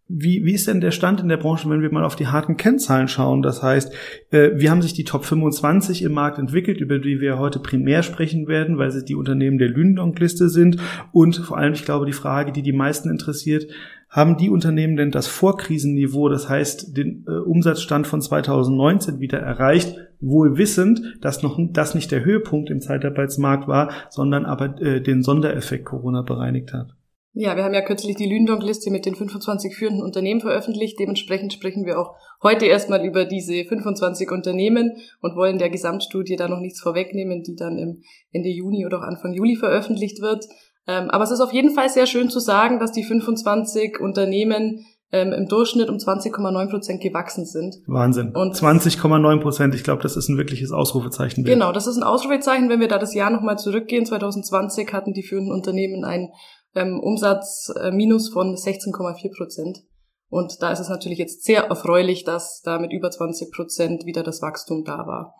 wie, 0.08 0.46
wie 0.46 0.54
ist 0.54 0.68
denn 0.68 0.82
der 0.82 0.92
Stand 0.92 1.20
in 1.20 1.30
der 1.30 1.38
Branche, 1.38 1.68
wenn 1.68 1.82
wir 1.82 1.92
mal 1.92 2.04
auf 2.04 2.16
die 2.16 2.28
harten 2.28 2.56
Kennzahlen 2.56 3.08
schauen? 3.08 3.42
Das 3.42 3.64
heißt, 3.64 3.92
äh, 4.30 4.52
wie 4.54 4.70
haben 4.70 4.84
sich 4.84 4.94
die 4.94 5.04
Top 5.04 5.26
25 5.26 6.04
im 6.04 6.14
Markt 6.14 6.38
entwickelt, 6.38 6.80
über 6.80 7.00
die 7.00 7.22
wir 7.22 7.40
heute 7.40 7.58
primär 7.58 8.04
sprechen 8.04 8.48
werden, 8.48 8.78
weil 8.78 8.92
sie 8.92 9.04
die 9.04 9.16
Unternehmen 9.16 9.58
der 9.58 9.70
Lündong-Liste 9.70 10.48
sind? 10.50 10.78
Und 11.12 11.38
vor 11.38 11.58
allem, 11.58 11.74
ich 11.74 11.86
glaube, 11.86 12.06
die 12.06 12.14
Frage, 12.14 12.52
die 12.52 12.62
die 12.62 12.74
meisten 12.74 13.10
interessiert, 13.10 13.68
haben 14.10 14.38
die 14.38 14.50
Unternehmen 14.50 14.98
denn 14.98 15.12
das 15.12 15.28
Vorkrisenniveau, 15.28 16.30
das 16.30 16.50
heißt 16.50 16.98
den 16.98 17.26
äh, 17.28 17.32
Umsatzstand 17.32 18.08
von 18.08 18.22
2019 18.22 19.20
wieder 19.20 19.40
erreicht, 19.40 19.96
wohl 20.20 20.58
wissend, 20.58 21.02
dass 21.22 21.44
noch 21.44 21.60
das 21.72 21.96
nicht 21.96 22.12
der 22.12 22.26
Höhepunkt 22.26 22.70
im 22.70 22.82
Zeitarbeitsmarkt 22.82 23.68
war, 23.68 23.92
sondern 24.10 24.46
aber 24.46 24.82
äh, 24.82 25.02
den 25.02 25.22
Sondereffekt 25.22 25.86
Corona 25.86 26.24
bereinigt 26.24 26.74
hat? 26.74 26.96
Ja, 27.34 27.56
wir 27.56 27.64
haben 27.64 27.76
ja 27.76 27.82
kürzlich 27.82 28.16
die 28.16 28.28
Lündong-Liste 28.28 28.90
mit 28.90 29.06
den 29.06 29.16
25 29.16 29.76
führenden 29.76 30.04
Unternehmen 30.04 30.42
veröffentlicht. 30.42 31.00
Dementsprechend 31.00 31.54
sprechen 31.54 31.86
wir 31.86 32.00
auch 32.00 32.16
heute 32.42 32.66
erstmal 32.66 33.06
über 33.06 33.26
diese 33.26 33.64
25 33.66 34.32
Unternehmen 34.32 34.98
und 35.22 35.36
wollen 35.36 35.60
der 35.60 35.70
Gesamtstudie 35.70 36.38
da 36.38 36.48
noch 36.48 36.60
nichts 36.60 36.82
vorwegnehmen, 36.82 37.44
die 37.44 37.56
dann 37.56 37.78
im 37.78 38.02
Ende 38.32 38.50
Juni 38.50 38.86
oder 38.86 38.98
auch 38.98 39.04
Anfang 39.04 39.34
Juli 39.34 39.56
veröffentlicht 39.56 40.22
wird. 40.22 40.46
Ähm, 40.90 41.12
aber 41.12 41.24
es 41.24 41.30
ist 41.30 41.40
auf 41.40 41.54
jeden 41.54 41.76
Fall 41.76 41.88
sehr 41.88 42.08
schön 42.08 42.32
zu 42.32 42.40
sagen, 42.40 42.80
dass 42.80 42.92
die 42.92 43.04
25 43.04 44.00
Unternehmen 44.00 44.88
ähm, 45.12 45.34
im 45.34 45.48
Durchschnitt 45.48 45.88
um 45.88 45.98
20,9 45.98 46.70
Prozent 46.72 47.00
gewachsen 47.00 47.46
sind. 47.46 47.76
Wahnsinn. 47.86 48.36
Und 48.36 48.56
20,9 48.56 49.40
Prozent, 49.40 49.76
ich 49.76 49.84
glaube, 49.84 50.02
das 50.02 50.18
ist 50.18 50.30
ein 50.30 50.38
wirkliches 50.38 50.72
Ausrufezeichen. 50.72 51.44
Genau, 51.44 51.72
das 51.72 51.86
ist 51.86 51.98
ein 51.98 52.04
Ausrufezeichen. 52.04 52.70
Wenn 52.70 52.80
wir 52.80 52.88
da 52.88 52.98
das 52.98 53.14
Jahr 53.14 53.30
nochmal 53.30 53.60
zurückgehen, 53.60 54.08
2020 54.08 54.92
hatten 54.92 55.14
die 55.14 55.22
führenden 55.22 55.54
Unternehmen 55.54 56.06
ein 56.06 56.30
ähm, 56.74 57.00
Umsatz 57.00 57.72
äh, 57.76 57.92
von 57.92 58.56
16,4 58.56 59.38
Prozent. 59.38 59.84
Und 60.28 60.58
da 60.62 60.72
ist 60.72 60.80
es 60.80 60.90
natürlich 60.90 61.20
jetzt 61.20 61.44
sehr 61.44 61.66
erfreulich, 61.66 62.24
dass 62.24 62.62
da 62.64 62.80
mit 62.80 62.92
über 62.92 63.12
20 63.12 63.52
Prozent 63.52 64.06
wieder 64.08 64.24
das 64.24 64.42
Wachstum 64.42 64.84
da 64.84 65.06
war. 65.06 65.36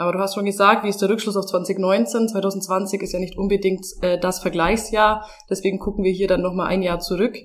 Aber 0.00 0.12
du 0.12 0.18
hast 0.18 0.34
schon 0.34 0.46
gesagt, 0.46 0.82
wie 0.82 0.88
ist 0.88 1.02
der 1.02 1.10
Rückschluss 1.10 1.36
auf 1.36 1.44
2019? 1.44 2.28
2020 2.28 3.02
ist 3.02 3.12
ja 3.12 3.18
nicht 3.18 3.36
unbedingt 3.36 3.84
äh, 4.00 4.18
das 4.18 4.40
Vergleichsjahr. 4.40 5.28
Deswegen 5.50 5.78
gucken 5.78 6.04
wir 6.04 6.10
hier 6.10 6.26
dann 6.26 6.40
nochmal 6.40 6.68
ein 6.68 6.80
Jahr 6.80 7.00
zurück. 7.00 7.36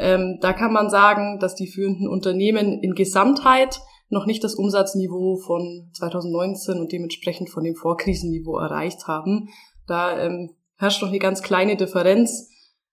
Ähm, 0.00 0.38
da 0.40 0.52
kann 0.52 0.72
man 0.72 0.90
sagen, 0.90 1.38
dass 1.38 1.54
die 1.54 1.68
führenden 1.68 2.08
Unternehmen 2.08 2.82
in 2.82 2.96
Gesamtheit 2.96 3.80
noch 4.08 4.26
nicht 4.26 4.42
das 4.42 4.56
Umsatzniveau 4.56 5.36
von 5.36 5.90
2019 5.92 6.80
und 6.80 6.90
dementsprechend 6.90 7.50
von 7.50 7.62
dem 7.62 7.76
Vorkrisenniveau 7.76 8.58
erreicht 8.58 9.06
haben. 9.06 9.50
Da 9.86 10.18
ähm, 10.18 10.56
herrscht 10.78 11.02
noch 11.02 11.10
eine 11.10 11.20
ganz 11.20 11.40
kleine 11.40 11.76
Differenz. 11.76 12.50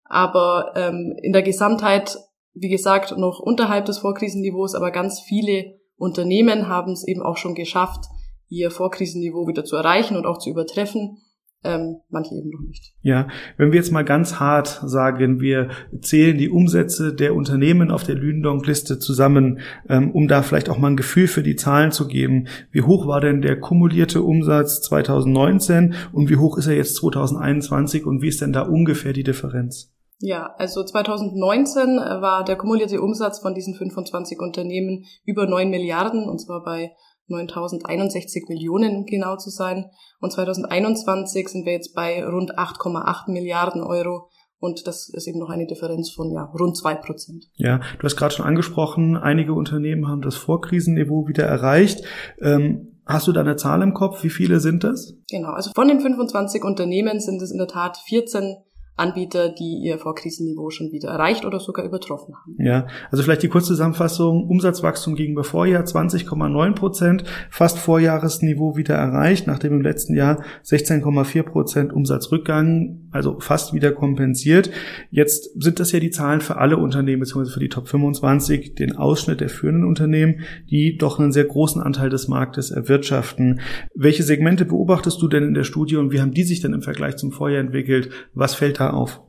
Aber 0.05 0.75
ähm, 0.77 1.17
in 1.21 1.33
der 1.33 1.43
Gesamtheit, 1.43 2.19
wie 2.55 2.69
gesagt, 2.69 3.19
noch 3.19 3.41
unterhalb 3.41 3.85
des 3.87 3.99
Vorkrisenniveaus, 3.99 4.77
aber 4.77 4.93
ganz 4.93 5.19
viele 5.19 5.81
Unternehmen 5.97 6.69
haben 6.69 6.93
es 6.93 7.05
eben 7.05 7.21
auch 7.21 7.37
schon 7.37 7.57
geschafft, 7.57 8.05
ihr 8.53 8.71
Vorkrisenniveau 8.71 9.49
wieder 9.49 9.65
zu 9.65 9.77
erreichen 9.77 10.17
und 10.17 10.27
auch 10.27 10.39
zu 10.39 10.51
übertreffen. 10.51 11.19
Ähm, 11.65 12.01
manche 12.09 12.35
eben 12.35 12.51
noch 12.51 12.67
nicht. 12.67 12.93
Ja, 13.03 13.29
wenn 13.57 13.71
wir 13.71 13.79
jetzt 13.79 13.93
mal 13.93 14.05
ganz 14.05 14.41
hart 14.41 14.83
sagen, 14.85 15.41
wir 15.41 15.71
zählen 16.01 16.37
die 16.37 16.51
Umsätze 16.51 17.15
der 17.15 17.37
Unternehmen 17.37 17.93
auf 17.93 18.03
der 18.03 18.17
Lündong-Liste 18.17 18.99
zusammen, 18.99 19.61
ähm, 19.89 20.11
um 20.11 20.27
da 20.27 20.43
vielleicht 20.43 20.69
auch 20.69 20.79
mal 20.79 20.91
ein 20.91 20.97
Gefühl 20.97 21.29
für 21.29 21.45
die 21.45 21.55
Zahlen 21.55 21.93
zu 21.93 22.09
geben. 22.09 22.49
Wie 22.73 22.83
hoch 22.83 23.07
war 23.07 23.21
denn 23.21 23.43
der 23.43 23.61
kumulierte 23.61 24.23
Umsatz 24.23 24.83
2019 24.83 25.95
und 26.13 26.29
wie 26.31 26.37
hoch 26.37 26.59
ist 26.59 26.67
er 26.67 26.75
jetzt 26.75 26.97
2021 26.97 28.07
und 28.07 28.23
wie 28.23 28.29
ist 28.29 28.41
denn 28.41 28.53
da 28.53 28.63
ungefähr 28.63 29.13
die 29.13 29.23
Differenz? 29.23 29.93
Ja, 30.19 30.55
also 30.59 30.85
2019 30.85 31.97
war 31.97 32.45
der 32.45 32.57
kumulierte 32.57 33.01
Umsatz 33.01 33.39
von 33.39 33.55
diesen 33.55 33.75
25 33.75 34.41
Unternehmen 34.41 35.05
über 35.25 35.47
9 35.47 35.71
Milliarden 35.71 36.29
und 36.29 36.41
zwar 36.41 36.65
bei 36.65 36.91
9.061 37.33 38.49
Millionen 38.49 39.07
genau 39.07 39.37
zu 39.37 39.51
sein. 39.51 39.91
Und 40.21 40.33
2021 40.33 41.49
sind 41.49 41.67
wir 41.67 41.73
jetzt 41.73 41.95
bei 41.95 42.25
rund 42.25 42.59
8,8 42.59 43.31
Milliarden 43.31 43.83
Euro. 43.83 44.29
Und 44.59 44.87
das 44.87 45.09
ist 45.09 45.27
eben 45.27 45.41
noch 45.41 45.51
eine 45.51 45.67
Differenz 45.67 46.11
von 46.11 46.31
ja, 46.31 46.45
rund 46.45 46.77
zwei 46.77 46.95
Prozent. 46.95 47.47
Ja, 47.57 47.81
du 47.99 48.05
hast 48.05 48.17
gerade 48.17 48.33
schon 48.33 48.47
angesprochen, 48.47 49.17
einige 49.17 49.55
Unternehmen 49.55 50.07
haben 50.07 50.23
das 50.23 50.37
Vorkrisenniveau 50.37 51.27
wieder 51.27 51.45
erreicht. 51.45 52.05
Ähm, 52.41 52.89
Hast 53.05 53.27
du 53.27 53.33
da 53.33 53.41
eine 53.41 53.57
Zahl 53.57 53.83
im 53.83 53.95
Kopf? 53.95 54.23
Wie 54.23 54.31
viele 54.31 54.61
sind 54.61 54.85
das? 54.85 55.15
Genau, 55.29 55.51
also 55.51 55.73
von 55.75 55.89
den 55.89 56.01
25 56.01 56.63
Unternehmen 56.63 57.19
sind 57.19 57.43
es 57.43 57.51
in 57.51 57.59
der 57.59 57.67
Tat 57.67 57.97
14 57.97 58.57
Anbieter, 58.97 59.49
die 59.49 59.81
ihr 59.83 59.99
Vorkrisenniveau 59.99 60.71
schon 60.71 60.93
wieder 60.93 61.11
erreicht 61.11 61.45
oder 61.45 61.61
sogar 61.61 61.85
übertroffen 61.85 62.35
haben. 62.35 62.57
Ja, 62.59 62.87
also 63.11 63.23
vielleicht 63.23 63.43
die 63.43 63.49
Kurzzusammenfassung. 63.49 64.49
Umsatzwachstum 64.49 65.15
gegenüber 65.15 65.45
Vorjahr 65.45 65.85
20,9 65.85 66.75
Prozent, 66.75 67.25
fast 67.51 67.79
Vorjahresniveau 67.79 68.77
wieder 68.77 68.95
erreicht, 68.95 69.47
nachdem 69.47 69.73
im 69.75 69.81
letzten 69.81 70.15
Jahr 70.15 70.43
16,4 70.65 71.43
Prozent 71.43 71.93
Umsatzrückgang, 71.93 73.02
also 73.13 73.39
fast 73.39 73.73
wieder 73.73 73.93
kompensiert. 73.93 74.71
Jetzt 75.11 75.63
sind 75.63 75.79
das 75.79 75.93
ja 75.93 76.01
die 76.01 76.11
Zahlen 76.11 76.41
für 76.41 76.57
alle 76.57 76.79
Unternehmen, 76.79 77.21
beziehungsweise 77.21 77.55
für 77.55 77.61
die 77.61 77.69
Top 77.69 77.89
25, 77.89 78.75
den 78.75 78.97
Ausschnitt 78.97 79.41
der 79.41 79.49
führenden 79.49 79.85
Unternehmen, 79.85 80.41
die 80.71 80.97
doch 80.97 81.19
einen 81.19 81.33
sehr 81.33 81.45
großen 81.45 81.81
Anteil 81.81 82.11
des 82.11 82.29
Marktes 82.29 82.71
erwirtschaften. 82.71 83.61
Welche 83.95 84.23
Segmente 84.23 84.65
beobachtest 84.65 85.21
du 85.23 85.29
denn 85.29 85.45
in 85.45 85.55
der 85.55 85.65
Studie 85.65 85.97
und 85.97 86.13
wie 86.13 86.21
haben 86.21 86.33
die 86.33 86.45
sich 86.45 86.61
denn 86.61 86.73
im 86.73 86.83
Vergleich 86.83 87.17
zum 87.17 87.33
Vorjahr 87.33 87.61
entwickelt? 87.61 88.11
Was 88.35 88.55
fällt 88.55 88.81
da 88.81 88.91
auf? 88.91 89.21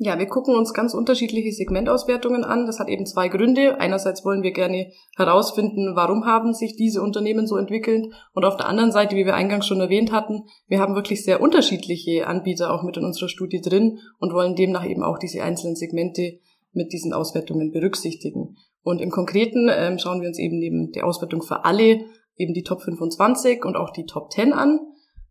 Ja, 0.00 0.16
wir 0.16 0.26
gucken 0.26 0.54
uns 0.54 0.72
ganz 0.72 0.94
unterschiedliche 0.94 1.50
Segmentauswertungen 1.50 2.44
an. 2.44 2.66
Das 2.66 2.78
hat 2.78 2.88
eben 2.88 3.04
zwei 3.04 3.26
Gründe. 3.26 3.80
Einerseits 3.80 4.24
wollen 4.24 4.44
wir 4.44 4.52
gerne 4.52 4.92
herausfinden, 5.16 5.96
warum 5.96 6.24
haben 6.24 6.54
sich 6.54 6.76
diese 6.76 7.02
Unternehmen 7.02 7.48
so 7.48 7.56
entwickelt. 7.56 8.06
Und 8.32 8.44
auf 8.44 8.56
der 8.56 8.68
anderen 8.68 8.92
Seite, 8.92 9.16
wie 9.16 9.26
wir 9.26 9.34
eingangs 9.34 9.66
schon 9.66 9.80
erwähnt 9.80 10.12
hatten, 10.12 10.44
wir 10.68 10.78
haben 10.78 10.94
wirklich 10.94 11.24
sehr 11.24 11.40
unterschiedliche 11.40 12.28
Anbieter 12.28 12.72
auch 12.72 12.84
mit 12.84 12.96
in 12.96 13.04
unserer 13.04 13.28
Studie 13.28 13.60
drin 13.60 13.98
und 14.20 14.32
wollen 14.32 14.54
demnach 14.54 14.88
eben 14.88 15.02
auch 15.02 15.18
diese 15.18 15.42
einzelnen 15.42 15.74
Segmente 15.74 16.38
mit 16.72 16.92
diesen 16.92 17.12
Auswertungen 17.12 17.72
berücksichtigen. 17.72 18.56
Und 18.84 19.00
im 19.00 19.10
Konkreten 19.10 19.68
ähm, 19.68 19.98
schauen 19.98 20.20
wir 20.20 20.28
uns 20.28 20.38
eben 20.38 20.60
neben 20.60 20.92
der 20.92 21.06
Auswertung 21.06 21.42
für 21.42 21.64
alle 21.64 22.04
eben 22.36 22.54
die 22.54 22.62
Top 22.62 22.82
25 22.82 23.64
und 23.64 23.74
auch 23.74 23.90
die 23.90 24.06
Top 24.06 24.30
10 24.30 24.52
an. 24.52 24.78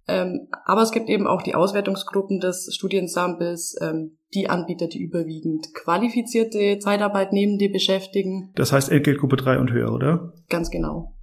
Ähm, 0.08 0.48
aber 0.66 0.82
es 0.82 0.92
gibt 0.92 1.10
eben 1.10 1.28
auch 1.28 1.42
die 1.42 1.56
Auswertungsgruppen 1.56 2.40
des 2.40 2.74
Studiensamples, 2.74 3.76
ähm, 3.82 4.18
die 4.34 4.50
Anbieter, 4.50 4.88
die 4.88 5.02
überwiegend 5.02 5.74
qualifizierte 5.74 6.80
Zeitarbeitnehmende 6.80 7.70
beschäftigen. 7.70 8.52
Das 8.56 8.72
heißt 8.72 8.90
Entgeltgruppe 8.90 9.36
3 9.36 9.60
und 9.60 9.72
höher, 9.72 9.92
oder? 9.92 10.34
Ganz 10.50 10.70
genau. 10.70 11.14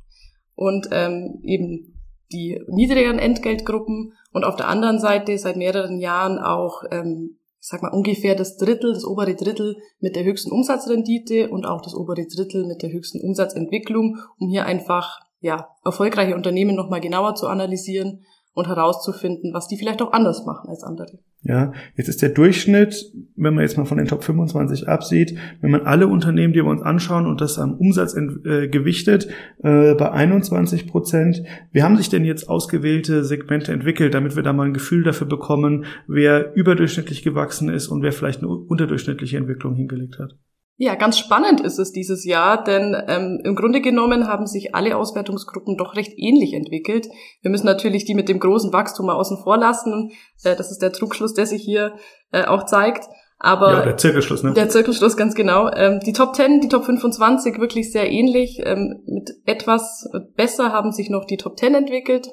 Und 0.55 0.89
ähm, 0.93 1.41
eben 1.43 1.95
die 2.33 2.61
niedrigeren 2.69 3.19
Entgeltgruppen 3.19 4.13
und 4.33 4.45
auf 4.45 4.57
der 4.57 4.69
anderen 4.69 4.99
Seite 4.99 5.37
seit 5.39 5.57
mehreren 5.57 5.99
Jahren 5.99 6.39
auch, 6.39 6.83
ähm, 6.91 7.39
ich 7.61 7.69
sag 7.69 7.83
mal, 7.83 7.93
ungefähr 7.93 8.35
das 8.35 8.57
Drittel, 8.57 8.93
das 8.93 9.05
obere 9.05 9.35
Drittel 9.35 9.77
mit 10.01 10.17
der 10.17 10.25
höchsten 10.25 10.51
Umsatzrendite 10.51 11.49
und 11.49 11.65
auch 11.65 11.81
das 11.81 11.95
obere 11.95 12.27
Drittel 12.27 12.67
mit 12.67 12.83
der 12.83 12.93
höchsten 12.93 13.21
Umsatzentwicklung, 13.21 14.19
um 14.39 14.49
hier 14.51 14.67
einfach 14.67 15.21
ja, 15.41 15.69
erfolgreiche 15.85 16.35
Unternehmen 16.35 16.75
nochmal 16.75 17.01
genauer 17.01 17.35
zu 17.35 17.47
analysieren 17.49 18.25
und 18.55 18.69
herauszufinden, 18.69 19.53
was 19.53 19.67
die 19.69 19.77
vielleicht 19.77 20.01
auch 20.01 20.13
anders 20.13 20.47
machen 20.47 20.69
als 20.69 20.85
andere. 20.85 21.19
Ja, 21.43 21.73
jetzt 21.97 22.09
ist 22.09 22.23
der 22.23 22.31
Durchschnitt, 22.31 23.13
wenn 23.37 23.55
man 23.55 23.63
jetzt 23.63 23.77
mal 23.77 23.85
von 23.85 23.99
den 23.99 24.07
Top 24.07 24.25
25 24.25 24.89
absieht, 24.89 25.37
wenn 25.61 25.71
man 25.71 25.83
alle 25.83 26.07
Unternehmen, 26.07 26.55
die 26.55 26.61
wir 26.61 26.71
uns 26.71 26.81
anschauen 26.81 27.27
und 27.27 27.41
das 27.41 27.59
am 27.59 27.75
Umsatz 27.75 28.15
äh, 28.15 28.69
gewichtet, 28.69 29.29
äh, 29.63 29.95
bei 29.95 30.11
21 30.11 30.87
Prozent. 30.87 31.43
Wie 31.73 31.83
haben 31.83 31.97
sich 31.97 32.09
denn 32.09 32.25
jetzt 32.25 32.49
ausgewählte 32.49 33.25
Segmente 33.25 33.73
entwickelt, 33.73 34.15
damit 34.15 34.37
wir 34.37 34.43
da 34.43 34.53
mal 34.53 34.67
ein 34.67 34.75
Gefühl 34.75 35.03
dafür 35.03 35.27
bekommen, 35.27 35.85
wer 36.07 36.55
überdurchschnittlich 36.55 37.23
gewachsen 37.23 37.69
ist 37.69 37.89
und 37.89 38.03
wer 38.03 38.13
vielleicht 38.13 38.39
eine 38.39 38.49
unterdurchschnittliche 38.49 39.37
Entwicklung 39.37 39.75
hingelegt 39.75 40.19
hat? 40.19 40.37
Ja, 40.77 40.97
ganz 40.97 41.19
spannend 41.19 41.61
ist 41.61 41.79
es 41.79 41.93
dieses 41.93 42.25
Jahr, 42.25 42.65
denn 42.65 42.97
ähm, 43.07 43.41
im 43.45 43.55
Grunde 43.55 43.81
genommen 43.81 44.27
haben 44.27 44.47
sich 44.47 44.75
alle 44.75 44.97
Auswertungsgruppen 44.97 45.77
doch 45.77 45.95
recht 45.95 46.13
ähnlich 46.17 46.53
entwickelt. 46.53 47.09
Wir 47.43 47.51
müssen 47.53 47.67
natürlich 47.67 48.05
die 48.05 48.15
mit 48.15 48.29
dem 48.29 48.41
großen 48.41 48.73
Wachstum 48.73 49.07
mal 49.07 49.15
außen 49.15 49.39
vor 49.45 49.57
lassen. 49.57 50.11
Äh, 50.43 50.57
das 50.57 50.73
ist 50.73 50.83
der 50.83 50.93
Trugschluss, 50.93 51.33
der 51.35 51.47
sich 51.47 51.63
hier 51.63 51.95
äh, 52.33 52.45
auch 52.47 52.65
zeigt. 52.65 53.05
Aber 53.39 53.73
ja, 53.73 53.83
der 53.83 53.97
Zirkelschluss, 53.97 54.43
ne? 54.43 54.53
Der 54.55 54.69
Zirkelschluss, 54.69 55.17
ganz 55.17 55.37
genau. 55.37 55.71
Ähm, 55.71 56.01
die 56.01 56.13
Top 56.13 56.35
10, 56.35 56.61
die 56.61 56.69
Top 56.69 56.85
25 56.85 57.61
wirklich 57.61 57.93
sehr 57.93 58.11
ähnlich. 58.11 58.61
Ähm, 58.65 59.03
mit 59.07 59.31
etwas 59.45 60.09
besser 60.35 60.73
haben 60.73 60.91
sich 60.91 61.09
noch 61.09 61.25
die 61.25 61.37
Top 61.37 61.59
10 61.59 61.75
entwickelt, 61.75 62.29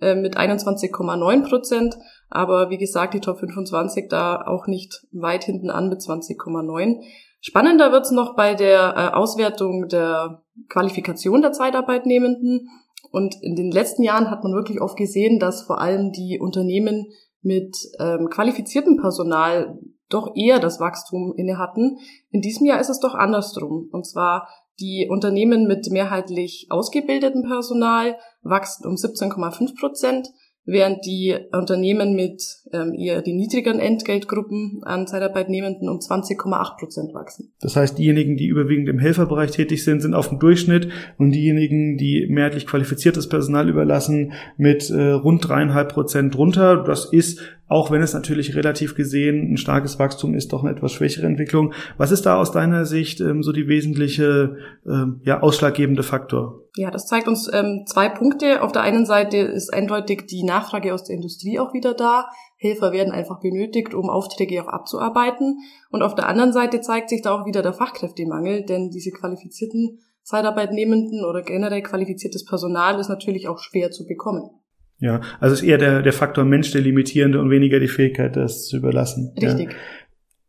äh, 0.00 0.16
mit 0.16 0.36
21,9 0.36 1.48
Prozent. 1.48 1.96
Aber 2.30 2.70
wie 2.70 2.78
gesagt, 2.78 3.14
die 3.14 3.20
Top 3.20 3.38
25 3.38 4.06
da 4.08 4.42
auch 4.44 4.66
nicht 4.66 5.06
weit 5.12 5.44
hinten 5.44 5.70
an 5.70 5.88
mit 5.88 6.00
20,9. 6.00 7.02
Spannender 7.40 7.92
wird's 7.92 8.10
noch 8.10 8.34
bei 8.34 8.54
der 8.54 8.94
äh, 8.96 9.14
Auswertung 9.14 9.88
der 9.88 10.42
Qualifikation 10.68 11.42
der 11.42 11.52
Zeitarbeitnehmenden. 11.52 12.68
Und 13.10 13.36
in 13.42 13.54
den 13.54 13.70
letzten 13.70 14.02
Jahren 14.02 14.30
hat 14.30 14.42
man 14.42 14.52
wirklich 14.52 14.80
oft 14.80 14.96
gesehen, 14.96 15.38
dass 15.38 15.62
vor 15.62 15.80
allem 15.80 16.12
die 16.12 16.38
Unternehmen 16.40 17.06
mit 17.42 17.76
ähm, 18.00 18.28
qualifiziertem 18.28 18.96
Personal 18.96 19.78
doch 20.08 20.34
eher 20.36 20.58
das 20.58 20.80
Wachstum 20.80 21.34
inne 21.36 21.58
hatten. 21.58 21.98
In 22.30 22.40
diesem 22.40 22.66
Jahr 22.66 22.80
ist 22.80 22.90
es 22.90 23.00
doch 23.00 23.14
andersrum. 23.14 23.88
Und 23.92 24.06
zwar 24.06 24.48
die 24.78 25.06
Unternehmen 25.08 25.66
mit 25.66 25.88
mehrheitlich 25.90 26.66
ausgebildetem 26.70 27.42
Personal 27.42 28.16
wachsen 28.42 28.86
um 28.86 28.94
17,5 28.94 29.78
Prozent, 29.78 30.28
während 30.64 31.04
die 31.06 31.36
Unternehmen 31.52 32.14
mit 32.14 32.42
ähm, 32.72 32.94
eher 32.94 33.22
den 33.22 33.36
niedrigeren 33.36 33.78
Entgeltgruppen 33.78 34.80
an 34.82 35.06
Zeitarbeitnehmenden 35.06 35.88
um 35.88 35.98
20,8 35.98 36.78
Prozent 36.78 37.14
wachsen. 37.14 37.52
Das 37.60 37.76
heißt, 37.76 37.98
diejenigen, 37.98 38.36
die 38.36 38.46
überwiegend 38.46 38.88
im 38.88 38.98
Helferbereich 38.98 39.50
tätig 39.50 39.84
sind, 39.84 40.00
sind 40.02 40.14
auf 40.14 40.28
dem 40.28 40.38
Durchschnitt 40.38 40.88
und 41.18 41.32
diejenigen, 41.32 41.96
die 41.96 42.26
mehrheitlich 42.28 42.66
qualifiziertes 42.66 43.28
Personal 43.28 43.68
überlassen, 43.68 44.32
mit 44.56 44.90
äh, 44.90 45.10
rund 45.10 45.48
dreieinhalb 45.48 45.92
Prozent 45.92 46.34
drunter. 46.34 46.82
Das 46.84 47.12
ist 47.12 47.40
auch 47.68 47.90
wenn 47.90 48.02
es 48.02 48.14
natürlich 48.14 48.54
relativ 48.54 48.94
gesehen 48.94 49.52
ein 49.52 49.56
starkes 49.56 49.98
Wachstum 49.98 50.34
ist, 50.34 50.52
doch 50.52 50.62
eine 50.62 50.72
etwas 50.72 50.92
schwächere 50.92 51.26
Entwicklung. 51.26 51.72
Was 51.96 52.12
ist 52.12 52.24
da 52.24 52.36
aus 52.36 52.52
deiner 52.52 52.86
Sicht 52.86 53.20
ähm, 53.20 53.42
so 53.42 53.50
die 53.50 53.66
wesentliche, 53.66 54.56
ähm, 54.86 55.20
ja, 55.24 55.40
ausschlaggebende 55.40 56.04
Faktor? 56.04 56.60
Ja, 56.76 56.90
das 56.90 57.06
zeigt 57.06 57.26
uns 57.26 57.50
ähm, 57.52 57.84
zwei 57.86 58.08
Punkte. 58.08 58.62
Auf 58.62 58.70
der 58.70 58.82
einen 58.82 59.04
Seite 59.04 59.38
ist 59.38 59.72
eindeutig 59.72 60.26
die 60.26 60.44
Nachfrage 60.44 60.94
aus 60.94 61.04
der 61.04 61.16
Industrie 61.16 61.58
auch 61.58 61.74
wieder 61.74 61.94
da. 61.94 62.28
Helfer 62.66 62.92
werden 62.92 63.12
einfach 63.12 63.40
benötigt, 63.40 63.94
um 63.94 64.10
Aufträge 64.10 64.62
auch 64.62 64.68
abzuarbeiten. 64.68 65.58
Und 65.90 66.02
auf 66.02 66.14
der 66.14 66.28
anderen 66.28 66.52
Seite 66.52 66.80
zeigt 66.80 67.08
sich 67.10 67.22
da 67.22 67.32
auch 67.32 67.46
wieder 67.46 67.62
der 67.62 67.72
Fachkräftemangel, 67.72 68.64
denn 68.64 68.90
diese 68.90 69.10
qualifizierten 69.10 70.00
Zeitarbeitnehmenden 70.22 71.24
oder 71.24 71.42
generell 71.42 71.82
qualifiziertes 71.82 72.44
Personal 72.44 72.98
ist 72.98 73.08
natürlich 73.08 73.48
auch 73.48 73.58
schwer 73.58 73.90
zu 73.90 74.06
bekommen. 74.06 74.50
Ja, 74.98 75.20
also 75.40 75.54
ist 75.54 75.62
eher 75.62 75.78
der, 75.78 76.02
der 76.02 76.12
Faktor 76.12 76.44
Mensch 76.44 76.72
der 76.72 76.80
limitierende 76.80 77.40
und 77.40 77.50
weniger 77.50 77.80
die 77.80 77.88
Fähigkeit, 77.88 78.34
das 78.34 78.66
zu 78.66 78.78
überlassen. 78.78 79.34
Richtig. 79.40 79.70
Ja. 79.70 79.76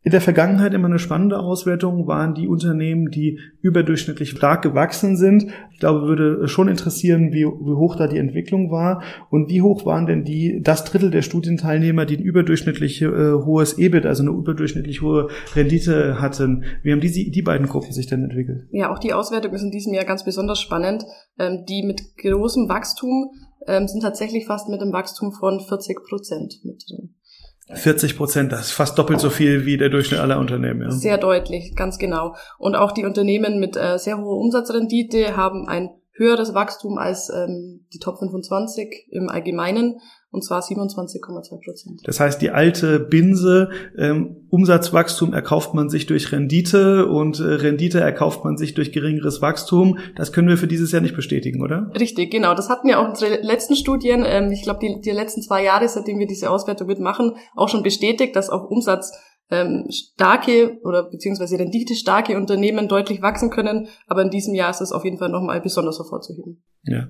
In 0.04 0.12
der 0.12 0.20
Vergangenheit 0.20 0.74
immer 0.74 0.86
eine 0.86 1.00
spannende 1.00 1.40
Auswertung 1.40 2.06
waren 2.06 2.32
die 2.32 2.46
Unternehmen, 2.46 3.10
die 3.10 3.40
überdurchschnittlich 3.60 4.30
stark 4.30 4.62
gewachsen 4.62 5.16
sind. 5.16 5.48
Ich 5.72 5.80
glaube, 5.80 6.06
würde 6.06 6.46
schon 6.46 6.68
interessieren, 6.68 7.32
wie, 7.32 7.44
wie 7.44 7.76
hoch 7.76 7.96
da 7.96 8.06
die 8.06 8.18
Entwicklung 8.18 8.70
war 8.70 9.02
und 9.30 9.50
wie 9.50 9.60
hoch 9.60 9.84
waren 9.86 10.06
denn 10.06 10.22
die 10.24 10.60
das 10.62 10.84
Drittel 10.84 11.10
der 11.10 11.22
Studienteilnehmer, 11.22 12.06
die 12.06 12.16
ein 12.16 12.22
überdurchschnittlich 12.22 13.02
äh, 13.02 13.08
hohes 13.08 13.76
EBIT, 13.76 14.06
also 14.06 14.22
eine 14.22 14.30
überdurchschnittlich 14.30 15.02
hohe 15.02 15.28
Rendite 15.56 16.20
hatten. 16.20 16.64
Wie 16.84 16.92
haben 16.92 17.00
die, 17.00 17.30
die 17.32 17.42
beiden 17.42 17.66
Gruppen 17.66 17.92
sich 17.92 18.06
denn 18.06 18.22
entwickelt? 18.22 18.68
Ja, 18.70 18.92
auch 18.92 19.00
die 19.00 19.12
Auswertung 19.12 19.52
ist 19.52 19.62
in 19.62 19.72
diesem 19.72 19.94
Jahr 19.94 20.04
ganz 20.04 20.24
besonders 20.24 20.60
spannend. 20.60 21.04
Ähm, 21.40 21.64
die 21.68 21.82
mit 21.82 22.16
großem 22.22 22.68
Wachstum 22.68 23.32
ähm, 23.66 23.88
sind 23.88 24.02
tatsächlich 24.02 24.46
fast 24.46 24.68
mit 24.68 24.80
einem 24.80 24.92
Wachstum 24.92 25.32
von 25.32 25.60
40 25.60 25.98
Prozent 26.08 26.54
mit 26.62 26.84
drin. 26.88 27.14
40 27.72 28.16
Prozent, 28.16 28.52
das 28.52 28.66
ist 28.66 28.72
fast 28.72 28.98
doppelt 28.98 29.20
so 29.20 29.30
viel 29.30 29.66
wie 29.66 29.76
der 29.76 29.90
Durchschnitt 29.90 30.20
aller 30.20 30.38
Unternehmen. 30.38 30.82
Ja. 30.82 30.90
Sehr 30.90 31.18
deutlich, 31.18 31.74
ganz 31.76 31.98
genau. 31.98 32.34
Und 32.58 32.76
auch 32.76 32.92
die 32.92 33.04
Unternehmen 33.04 33.60
mit 33.60 33.76
äh, 33.76 33.98
sehr 33.98 34.18
hoher 34.18 34.38
Umsatzrendite 34.38 35.36
haben 35.36 35.68
ein 35.68 35.90
höheres 36.18 36.54
Wachstum 36.54 36.98
als 36.98 37.30
ähm, 37.30 37.86
die 37.92 37.98
Top 37.98 38.18
25 38.18 39.08
im 39.10 39.28
Allgemeinen 39.28 40.00
und 40.30 40.44
zwar 40.44 40.60
27,2 40.60 41.64
Prozent. 41.64 42.00
Das 42.04 42.20
heißt, 42.20 42.42
die 42.42 42.50
alte 42.50 43.00
Binse, 43.00 43.70
ähm, 43.96 44.46
Umsatzwachstum 44.50 45.32
erkauft 45.32 45.72
man 45.72 45.88
sich 45.88 46.06
durch 46.06 46.32
Rendite 46.32 47.06
und 47.06 47.40
äh, 47.40 47.44
Rendite 47.44 48.00
erkauft 48.00 48.44
man 48.44 48.58
sich 48.58 48.74
durch 48.74 48.92
geringeres 48.92 49.40
Wachstum. 49.40 49.98
Das 50.16 50.32
können 50.32 50.48
wir 50.48 50.58
für 50.58 50.66
dieses 50.66 50.92
Jahr 50.92 51.00
nicht 51.00 51.16
bestätigen, 51.16 51.62
oder? 51.62 51.90
Richtig, 51.98 52.30
genau. 52.30 52.54
Das 52.54 52.68
hatten 52.68 52.88
ja 52.88 53.02
auch 53.02 53.08
unsere 53.08 53.40
letzten 53.40 53.74
Studien, 53.74 54.24
ähm, 54.26 54.52
ich 54.52 54.62
glaube, 54.62 54.80
die, 54.80 55.00
die 55.00 55.10
letzten 55.10 55.40
zwei 55.40 55.64
Jahre, 55.64 55.88
seitdem 55.88 56.18
wir 56.18 56.26
diese 56.26 56.50
Auswertung 56.50 56.88
mitmachen, 56.88 57.36
auch 57.56 57.70
schon 57.70 57.82
bestätigt, 57.82 58.36
dass 58.36 58.50
auch 58.50 58.68
Umsatz 58.68 59.12
ähm, 59.50 59.86
starke 59.90 60.78
oder 60.82 61.04
beziehungsweise 61.04 61.58
rendite 61.58 61.94
starke 61.94 62.36
Unternehmen 62.36 62.88
deutlich 62.88 63.22
wachsen 63.22 63.50
können. 63.50 63.88
Aber 64.06 64.22
in 64.22 64.30
diesem 64.30 64.54
Jahr 64.54 64.70
ist 64.70 64.80
es 64.80 64.92
auf 64.92 65.04
jeden 65.04 65.18
Fall 65.18 65.30
nochmal 65.30 65.60
besonders 65.60 65.98
hervorzuheben. 65.98 66.62
Ja. 66.84 67.08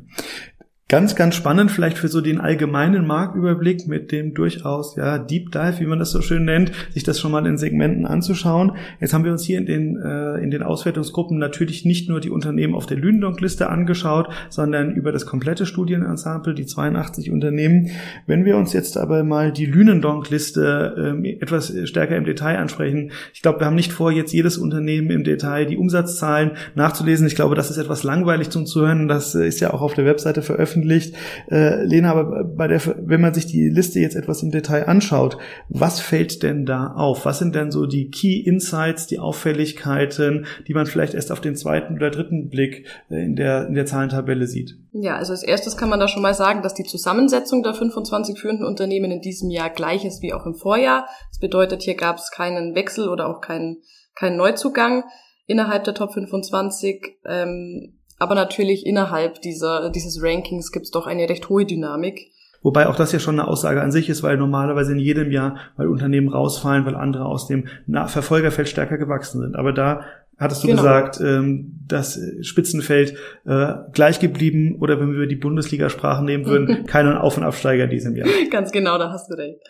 Ganz, 0.90 1.14
ganz 1.16 1.35
spannend 1.35 1.71
vielleicht 1.71 1.99
für 1.99 2.09
so 2.09 2.23
den 2.23 2.40
allgemeinen 2.40 3.07
Marktüberblick 3.07 3.87
mit 3.88 4.11
dem 4.11 4.33
durchaus 4.33 4.97
ja 4.97 5.18
Deep 5.18 5.52
Dive, 5.52 5.80
wie 5.80 5.87
man 5.87 5.99
das 5.99 6.12
so 6.12 6.23
schön 6.23 6.47
nennt, 6.47 6.73
sich 6.95 7.02
das 7.02 7.21
schon 7.21 7.30
mal 7.30 7.45
in 7.45 7.59
Segmenten 7.59 8.07
anzuschauen. 8.07 8.73
Jetzt 8.99 9.12
haben 9.12 9.23
wir 9.23 9.33
uns 9.33 9.45
hier 9.45 9.59
in 9.59 9.66
den 9.66 9.99
äh, 9.99 10.38
in 10.38 10.50
den 10.50 10.62
Auswertungsgruppen 10.62 11.37
natürlich 11.37 11.85
nicht 11.85 12.09
nur 12.09 12.21
die 12.21 12.30
Unternehmen 12.30 12.75
auf 12.75 12.87
der 12.87 12.97
Lündonk-Liste 12.97 13.68
angeschaut, 13.68 14.30
sondern 14.49 14.95
über 14.95 15.12
das 15.12 15.26
komplette 15.26 15.66
Studienensemble, 15.66 16.54
die 16.54 16.64
82 16.64 17.30
Unternehmen. 17.30 17.90
Wenn 18.26 18.47
wir 18.47 18.57
uns 18.57 18.73
jetzt 18.73 18.97
aber 18.97 19.25
mal 19.25 19.52
die 19.52 19.66
Lünendonk-Liste 19.66 21.21
äh, 21.23 21.33
etwas 21.33 21.71
stärker 21.85 22.16
im 22.16 22.25
Detail 22.25 22.57
ansprechen, 22.57 23.12
ich 23.35 23.42
glaube, 23.42 23.61
wir 23.61 23.66
haben 23.66 23.76
nicht 23.76 23.92
vor, 23.92 24.11
jetzt 24.11 24.33
jedes 24.33 24.57
Unternehmen 24.57 25.11
im 25.11 25.23
Detail 25.23 25.66
die 25.66 25.76
Umsatzzahlen 25.76 26.52
nachzulesen. 26.75 27.26
Ich 27.26 27.35
glaube, 27.35 27.54
das 27.54 27.71
ist 27.71 27.76
etwas 27.76 28.04
langweilig 28.04 28.49
zum 28.49 28.64
Zuhören. 28.64 29.07
Das 29.07 29.35
äh, 29.35 29.47
ist 29.47 29.61
ja 29.61 29.75
auch 29.75 29.83
auf 29.83 29.92
der 29.92 30.07
Webseite 30.07 30.40
veröffentlicht 30.40 30.77
veröffentlicht. 30.78 31.14
Äh, 31.50 31.85
Lena, 31.85 32.12
aber 32.12 32.44
bei 32.44 32.68
der, 32.68 32.80
wenn 33.06 33.20
man 33.20 33.35
sich 33.35 33.47
die 33.47 33.68
Liste 33.68 34.00
jetzt 34.00 34.16
etwas 34.16 34.42
im 34.42 34.50
Detail 34.50 34.88
anschaut, 34.88 35.38
was 35.68 36.00
fällt 36.00 36.42
denn 36.42 36.66
da 36.66 36.94
auf? 36.94 37.25
Was 37.25 37.38
sind 37.38 37.54
denn 37.54 37.70
so 37.70 37.87
die 37.87 38.11
Key 38.11 38.40
Insights, 38.40 39.06
die 39.06 39.18
Auffälligkeiten, 39.18 40.46
die 40.66 40.74
man 40.74 40.87
vielleicht 40.87 41.14
erst 41.14 41.33
auf 41.33 41.40
den 41.40 41.57
zweiten 41.57 41.94
oder 41.94 42.11
dritten 42.11 42.48
Blick 42.48 42.87
äh, 43.11 43.24
in 43.24 43.37
der, 43.37 43.66
in 43.66 43.74
der 43.74 43.87
Zahlentabelle 43.87 44.46
sieht? 44.46 44.76
Ja, 44.92 45.16
also 45.16 45.33
als 45.33 45.42
erstes 45.42 45.76
kann 45.76 45.88
man 45.88 46.00
da 46.00 46.09
schon 46.09 46.22
mal 46.22 46.35
sagen, 46.35 46.62
dass 46.62 46.74
die 46.74 46.85
Zusammensetzung 46.85 47.62
der 47.62 47.74
25 47.74 48.38
führenden 48.38 48.66
Unternehmen 48.66 49.11
in 49.11 49.20
diesem 49.20 49.50
Jahr 49.50 49.70
gleich 49.70 50.05
ist 50.05 50.22
wie 50.22 50.33
auch 50.33 50.46
im 50.46 50.55
Vorjahr. 50.55 51.07
Das 51.31 51.38
bedeutet, 51.38 51.83
hier 51.83 51.94
gab 51.94 52.16
es 52.16 52.31
keinen 52.31 52.74
Wechsel 52.74 53.09
oder 53.09 53.29
auch 53.29 53.40
keinen, 53.40 53.79
keinen 54.14 54.37
Neuzugang 54.37 55.05
innerhalb 55.46 55.85
der 55.85 55.94
Top 55.94 56.12
25. 56.12 57.18
Ähm, 57.26 57.97
aber 58.18 58.35
natürlich 58.35 58.85
innerhalb 58.87 59.40
dieser, 59.42 59.90
dieses 59.90 60.22
Rankings 60.22 60.72
gibt 60.72 60.87
es 60.87 60.90
doch 60.90 61.07
eine 61.07 61.28
recht 61.28 61.48
hohe 61.48 61.64
Dynamik. 61.64 62.33
Wobei 62.62 62.88
auch 62.88 62.96
das 62.96 63.12
ja 63.12 63.20
schon 63.20 63.38
eine 63.38 63.48
Aussage 63.48 63.81
an 63.81 63.92
sich 63.92 64.09
ist, 64.09 64.22
weil 64.24 64.37
normalerweise 64.37 64.92
in 64.92 64.98
jedem 64.98 65.31
Jahr, 65.31 65.57
weil 65.76 65.87
Unternehmen 65.87 66.28
rausfallen, 66.28 66.85
weil 66.87 66.96
andere 66.96 67.24
aus 67.24 67.46
dem 67.46 67.68
Verfolgerfeld 68.07 68.68
stärker 68.68 68.98
gewachsen 68.98 69.40
sind. 69.40 69.54
Aber 69.54 69.72
da 69.72 70.00
hattest 70.38 70.64
du 70.64 70.66
genau. 70.66 70.83
gesagt, 70.83 71.20
ähm, 71.20 71.78
das 71.87 72.18
Spitzenfeld 72.42 73.14
äh, 73.44 73.74
gleich 73.92 74.18
geblieben 74.18 74.78
oder 74.81 74.98
wenn 75.00 75.12
wir 75.12 75.26
die 75.26 75.37
Bundesliga-Sprache 75.37 76.24
nehmen 76.24 76.46
würden, 76.46 76.85
keinen 76.87 77.16
Auf- 77.16 77.37
und 77.37 77.44
Absteiger 77.44 77.85
in 77.85 77.90
diesem 77.90 78.16
Jahr. 78.16 78.28
Ganz 78.50 78.72
genau, 78.72 78.98
da 78.98 79.11
hast 79.11 79.31
du 79.31 79.35
recht. 79.35 79.61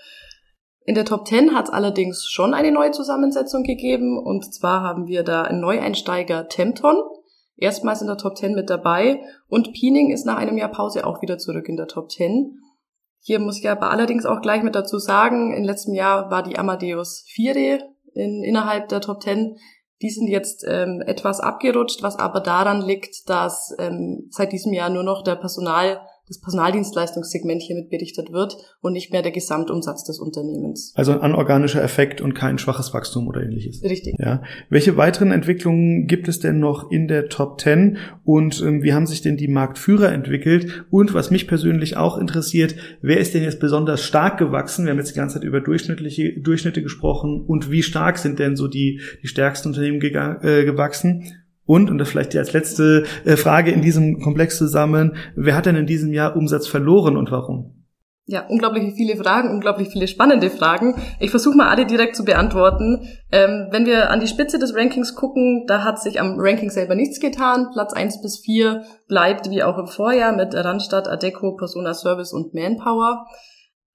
In 0.85 0.95
der 0.95 1.05
Top 1.05 1.27
10 1.27 1.55
hat 1.55 1.67
es 1.67 1.71
allerdings 1.71 2.27
schon 2.31 2.55
eine 2.55 2.73
neue 2.73 2.93
Zusammensetzung 2.93 3.63
gegeben 3.63 4.19
und 4.19 4.55
zwar 4.55 4.83
haben 4.83 5.07
wir 5.07 5.23
da 5.23 5.43
einen 5.43 5.61
Neueinsteiger 5.61 6.49
Tempton 6.49 6.97
erstmals 7.59 8.01
in 8.01 8.07
der 8.07 8.17
Top 8.17 8.37
10 8.37 8.55
mit 8.55 8.71
dabei 8.71 9.21
und 9.49 9.73
Peening 9.73 10.11
ist 10.11 10.25
nach 10.25 10.39
einem 10.39 10.57
Jahr 10.57 10.71
Pause 10.71 11.07
auch 11.07 11.21
wieder 11.23 11.39
zurück 11.39 11.69
in 11.69 11.77
der 11.77 11.89
Top 11.89 12.11
10. 12.11 12.59
Hier 13.21 13.41
muss 13.41 13.59
ich 13.59 13.69
aber 13.69 13.91
allerdings 13.91 14.25
auch 14.25 14.41
gleich 14.41 14.63
mit 14.63 14.75
dazu 14.75 14.99
sagen, 14.99 15.53
im 15.53 15.65
letzten 15.65 15.95
Jahr 15.95 16.31
war 16.31 16.43
die 16.43 16.59
Amadeus 16.59 17.25
4 17.29 17.81
in, 18.15 18.43
innerhalb 18.43 18.89
der 18.89 19.01
Top 19.01 19.23
10. 19.23 19.57
Die 20.01 20.11
sind 20.11 20.29
jetzt 20.29 20.65
ähm, 20.67 21.03
etwas 21.05 21.41
abgerutscht, 21.41 22.03
was 22.03 22.17
aber 22.17 22.41
daran 22.41 22.81
liegt, 22.81 23.29
dass 23.29 23.75
ähm, 23.79 24.29
seit 24.31 24.53
diesem 24.53 24.73
Jahr 24.73 24.91
nur 24.91 25.03
noch 25.03 25.23
der 25.23 25.35
Personal 25.35 26.01
das 26.29 26.41
Personaldienstleistungssegment 26.41 27.63
hiermit 27.63 27.91
berichtet 27.91 28.33
wird 28.33 28.57
und 28.81 28.93
nicht 28.93 29.13
mehr 29.13 29.23
der 29.23 29.33
Gesamtumsatz 29.33 30.05
des 30.05 30.19
Unternehmens. 30.19 30.93
Also 30.95 31.13
ein 31.13 31.21
anorganischer 31.21 31.83
Effekt 31.83 32.21
und 32.21 32.35
kein 32.35 32.59
schwaches 32.59 32.93
Wachstum 32.93 33.27
oder 33.29 33.43
ähnliches. 33.43 33.83
Richtig. 33.83 34.15
Ja. 34.19 34.43
Welche 34.69 34.97
weiteren 34.97 35.33
Entwicklungen 35.33 36.07
gibt 36.07 36.29
es 36.29 36.39
denn 36.39 36.59
noch 36.59 36.91
in 36.91 37.09
der 37.09 37.29
Top 37.29 37.61
10 37.61 37.97
und 38.25 38.61
ähm, 38.61 38.83
wie 38.83 38.93
haben 38.93 39.07
sich 39.07 39.23
denn 39.23 39.37
die 39.37 39.49
Marktführer 39.49 40.13
entwickelt? 40.13 40.85
Und 40.91 41.15
was 41.15 41.31
mich 41.31 41.49
persönlich 41.49 41.97
auch 41.97 42.19
interessiert, 42.19 42.75
wer 43.01 43.19
ist 43.19 43.35
denn 43.35 43.43
jetzt 43.43 43.61
besonders 43.61 44.03
stark 44.03 44.39
gewachsen? 44.39 44.85
Wir 44.85 44.91
haben 44.91 44.99
jetzt 44.99 45.13
die 45.13 45.19
ganze 45.19 45.37
Zeit 45.37 45.45
über 45.45 45.61
durchschnittliche 45.61 46.39
Durchschnitte 46.41 46.83
gesprochen 46.83 47.45
und 47.47 47.71
wie 47.71 47.83
stark 47.83 48.19
sind 48.19 48.39
denn 48.39 48.57
so 48.57 48.69
die, 48.69 49.01
die 49.23 49.29
stärksten 49.29 49.69
Unternehmen 49.69 50.01
äh, 50.03 50.65
gewachsen? 50.65 51.25
Und, 51.69 51.91
und 51.91 51.99
das 51.99 52.09
vielleicht 52.09 52.35
als 52.35 52.55
letzte 52.55 53.05
äh, 53.27 53.37
Frage 53.37 53.71
in 53.71 53.83
diesem 53.83 54.21
Komplex 54.21 54.57
zusammen, 54.57 55.17
wer 55.37 55.55
hat 55.55 55.67
denn 55.67 55.77
in 55.77 55.85
diesem 55.85 56.15
Jahr 56.15 56.35
Umsatz 56.35 56.67
verloren 56.67 57.19
und 57.19 57.31
warum? 57.31 57.85
Ja, 58.25 58.47
unglaublich 58.49 58.95
viele 58.95 59.17
Fragen, 59.17 59.51
unglaublich 59.51 59.89
viele 59.89 60.09
spannende 60.09 60.49
Fragen. 60.49 60.95
Ich 61.21 61.31
versuche 61.31 61.59
mal 61.59 61.69
alle 61.69 61.85
direkt 61.85 62.17
zu 62.17 62.25
beantworten. 62.25 63.07
Ähm, 63.31 63.69
wenn 63.71 63.85
wir 63.85 64.11
an 64.11 64.21
die 64.21 64.29
Spitze 64.29 64.59
des 64.59 64.75
Rankings 64.75 65.15
gucken, 65.15 65.65
da 65.67 65.85
hat 65.85 66.01
sich 66.01 66.19
am 66.23 66.37
Ranking 66.39 66.71
selber 66.71 66.95
nichts 66.95 67.21
getan. 67.21 67.69
Platz 67.75 67.93
eins 67.93 68.23
bis 68.23 68.39
vier 68.39 68.85
bleibt 69.07 69.51
wie 69.51 69.63
auch 69.63 69.77
im 69.77 69.89
Vorjahr 69.89 70.35
mit 70.35 70.55
Randstadt, 70.55 71.07
Adeco, 71.07 71.55
Persona 71.57 71.93
Service 71.93 72.33
und 72.33 72.55
Manpower. 72.55 73.27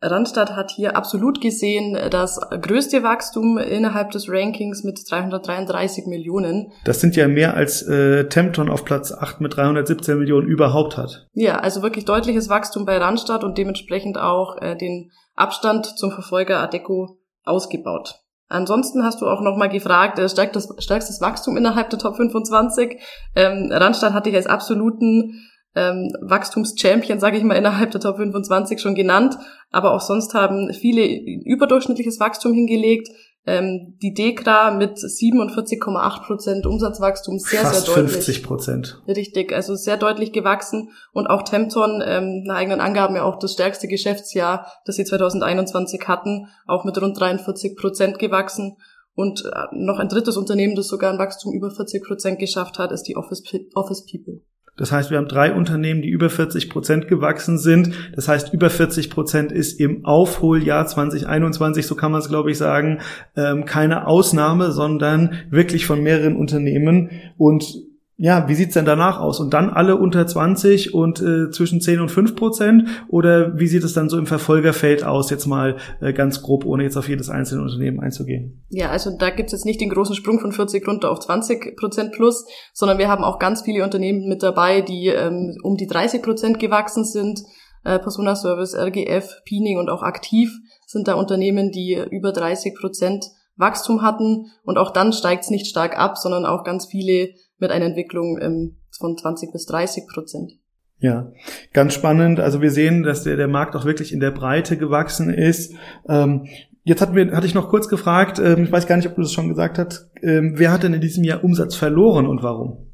Randstadt 0.03 0.55
hat 0.55 0.71
hier 0.71 0.97
absolut 0.97 1.39
gesehen 1.41 1.97
das 2.11 2.39
größte 2.49 3.03
Wachstum 3.03 3.57
innerhalb 3.57 4.11
des 4.11 4.29
Rankings 4.29 4.83
mit 4.83 4.99
333 5.09 6.05
Millionen. 6.07 6.71
Das 6.85 6.99
sind 6.99 7.15
ja 7.15 7.27
mehr 7.27 7.55
als 7.55 7.81
äh, 7.83 8.27
Tempton 8.27 8.69
auf 8.69 8.83
Platz 8.85 9.11
8 9.11 9.41
mit 9.41 9.55
317 9.55 10.19
Millionen 10.19 10.47
überhaupt 10.47 10.97
hat. 10.97 11.27
Ja, 11.33 11.59
also 11.59 11.81
wirklich 11.81 12.05
deutliches 12.05 12.49
Wachstum 12.49 12.85
bei 12.85 12.97
Randstadt 12.97 13.43
und 13.43 13.57
dementsprechend 13.57 14.17
auch 14.17 14.61
äh, 14.61 14.75
den 14.75 15.11
Abstand 15.35 15.85
zum 15.85 16.11
Verfolger 16.11 16.59
Adeco 16.59 17.17
ausgebaut. 17.43 18.19
Ansonsten 18.49 19.03
hast 19.03 19.21
du 19.21 19.27
auch 19.27 19.41
nochmal 19.41 19.69
gefragt, 19.69 20.19
äh, 20.19 20.29
stärkstes, 20.29 20.75
stärkstes 20.77 21.21
Wachstum 21.21 21.57
innerhalb 21.57 21.89
der 21.89 21.99
Top 21.99 22.17
25. 22.17 22.99
Ähm, 23.35 23.69
Randstadt 23.71 24.13
hatte 24.13 24.29
ich 24.29 24.35
als 24.35 24.47
absoluten 24.47 25.49
ähm, 25.75 26.11
Wachstumschampion, 26.21 27.19
sage 27.19 27.37
ich 27.37 27.43
mal, 27.43 27.55
innerhalb 27.55 27.91
der 27.91 28.01
Top 28.01 28.17
25 28.17 28.79
schon 28.79 28.95
genannt. 28.95 29.37
Aber 29.71 29.93
auch 29.93 30.01
sonst 30.01 30.33
haben 30.33 30.71
viele 30.73 31.05
überdurchschnittliches 31.05 32.19
Wachstum 32.19 32.53
hingelegt. 32.53 33.09
Ähm, 33.45 33.97
die 34.01 34.13
Dekra 34.13 34.71
mit 34.71 34.97
47,8 34.97 36.25
Prozent 36.25 36.65
Umsatzwachstum 36.65 37.39
sehr, 37.39 37.61
Fast 37.61 37.85
sehr 37.85 37.95
deutlich. 37.95 38.13
50 38.13 38.43
Prozent. 38.43 39.01
Richtig, 39.05 39.51
also 39.51 39.75
sehr 39.75 39.97
deutlich 39.97 40.31
gewachsen. 40.31 40.91
Und 41.11 41.27
auch 41.27 41.41
Tempton, 41.41 42.01
ähm, 42.05 42.43
nach 42.45 42.55
eigenen 42.55 42.79
Angaben 42.79 43.15
ja 43.15 43.23
auch 43.23 43.37
das 43.37 43.53
stärkste 43.53 43.87
Geschäftsjahr, 43.87 44.71
das 44.85 44.95
sie 44.95 45.03
2021 45.03 46.07
hatten, 46.07 46.47
auch 46.67 46.85
mit 46.85 47.01
rund 47.01 47.19
43 47.19 47.75
Prozent 47.75 48.19
gewachsen. 48.19 48.77
Und 49.15 49.43
äh, 49.45 49.75
noch 49.75 49.99
ein 49.99 50.07
drittes 50.07 50.37
Unternehmen, 50.37 50.75
das 50.75 50.87
sogar 50.87 51.11
ein 51.11 51.19
Wachstum 51.19 51.51
über 51.51 51.69
40 51.69 52.03
Prozent 52.03 52.39
geschafft 52.39 52.79
hat, 52.79 52.91
ist 52.91 53.03
die 53.03 53.17
Office, 53.17 53.43
Office 53.73 54.05
People. 54.05 54.41
Das 54.75 54.91
heißt, 54.91 55.11
wir 55.11 55.19
haben 55.19 55.27
drei 55.27 55.53
Unternehmen, 55.53 56.01
die 56.01 56.09
über 56.09 56.29
40 56.29 56.69
Prozent 56.69 57.07
gewachsen 57.07 57.59
sind. 57.59 57.93
Das 58.15 58.27
heißt, 58.27 58.53
über 58.53 58.69
40 58.71 59.11
Prozent 59.11 59.51
ist 59.51 59.79
im 59.79 60.03
Aufholjahr 60.03 60.87
2021, 60.87 61.85
so 61.85 61.95
kann 61.95 62.11
man 62.11 62.21
es, 62.21 62.29
glaube 62.29 62.49
ich, 62.51 62.57
sagen, 62.57 62.99
ähm, 63.35 63.65
keine 63.65 64.07
Ausnahme, 64.07 64.71
sondern 64.71 65.33
wirklich 65.51 65.85
von 65.85 66.01
mehreren 66.01 66.35
Unternehmen. 66.35 67.11
Und 67.37 67.83
ja, 68.15 68.47
wie 68.47 68.53
sieht's 68.53 68.75
denn 68.75 68.85
danach 68.85 69.19
aus? 69.19 69.39
Und 69.39 69.53
dann 69.53 69.71
alle 69.71 69.97
unter 69.97 70.25
20 70.27 70.93
und 70.93 71.19
äh, 71.19 71.49
zwischen 71.49 71.81
10 71.81 71.99
und 71.99 72.09
5 72.09 72.35
Prozent? 72.35 72.87
Oder 73.07 73.57
wie 73.57 73.65
sieht 73.65 73.83
es 73.83 73.93
dann 73.93 74.07
so 74.07 74.19
im 74.19 74.27
Verfolgerfeld 74.27 75.03
aus, 75.03 75.31
jetzt 75.31 75.47
mal 75.47 75.77
äh, 75.99 76.13
ganz 76.13 76.43
grob, 76.43 76.63
ohne 76.65 76.83
jetzt 76.83 76.95
auf 76.95 77.09
jedes 77.09 77.29
einzelne 77.29 77.63
Unternehmen 77.63 77.99
einzugehen? 77.99 78.63
Ja, 78.69 78.89
also 78.89 79.17
da 79.17 79.31
gibt's 79.31 79.51
jetzt 79.51 79.65
nicht 79.65 79.81
den 79.81 79.89
großen 79.89 80.15
Sprung 80.15 80.39
von 80.39 80.51
40 80.51 80.87
runter 80.87 81.09
auf 81.09 81.19
20 81.21 81.75
Prozent 81.75 82.11
plus, 82.11 82.45
sondern 82.73 82.99
wir 82.99 83.07
haben 83.07 83.23
auch 83.23 83.39
ganz 83.39 83.63
viele 83.63 83.83
Unternehmen 83.83 84.27
mit 84.29 84.43
dabei, 84.43 84.81
die 84.81 85.07
ähm, 85.07 85.57
um 85.63 85.75
die 85.75 85.87
30 85.87 86.21
Prozent 86.21 86.59
gewachsen 86.59 87.05
sind. 87.05 87.41
Äh, 87.83 87.97
Persona 87.97 88.35
Service, 88.35 88.75
RGF, 88.75 89.41
Peening 89.43 89.79
und 89.79 89.89
auch 89.89 90.03
Aktiv 90.03 90.51
sind 90.85 91.07
da 91.07 91.15
Unternehmen, 91.15 91.71
die 91.71 91.99
über 92.11 92.31
30 92.31 92.75
Prozent 92.75 93.25
Wachstum 93.55 94.01
hatten. 94.01 94.51
Und 94.63 94.77
auch 94.77 94.91
dann 94.91 95.13
steigt's 95.13 95.49
nicht 95.49 95.67
stark 95.67 95.97
ab, 95.97 96.17
sondern 96.17 96.45
auch 96.45 96.63
ganz 96.63 96.85
viele 96.85 97.29
mit 97.59 97.71
einer 97.71 97.85
Entwicklung 97.85 98.39
ähm, 98.41 98.77
von 98.97 99.17
20 99.17 99.51
bis 99.51 99.65
30 99.65 100.05
Prozent. 100.07 100.53
Ja, 100.99 101.31
ganz 101.73 101.93
spannend. 101.93 102.39
Also 102.39 102.61
wir 102.61 102.71
sehen, 102.71 103.03
dass 103.03 103.23
der, 103.23 103.35
der 103.35 103.49
Markt 103.49 103.75
auch 103.75 103.85
wirklich 103.85 104.13
in 104.13 104.19
der 104.19 104.31
Breite 104.31 104.77
gewachsen 104.77 105.33
ist. 105.33 105.73
Ähm, 106.07 106.47
jetzt 106.83 107.01
hatten 107.01 107.15
wir, 107.15 107.35
hatte 107.35 107.47
ich 107.47 107.55
noch 107.55 107.69
kurz 107.69 107.89
gefragt, 107.89 108.39
ähm, 108.39 108.63
ich 108.63 108.71
weiß 108.71 108.87
gar 108.87 108.95
nicht, 108.95 109.07
ob 109.07 109.15
du 109.15 109.21
das 109.21 109.33
schon 109.33 109.49
gesagt 109.49 109.77
hast, 109.77 110.09
ähm, 110.21 110.53
wer 110.55 110.71
hat 110.71 110.83
denn 110.83 110.93
in 110.93 111.01
diesem 111.01 111.23
Jahr 111.23 111.43
Umsatz 111.43 111.75
verloren 111.75 112.25
und 112.25 112.41
warum? 112.41 112.92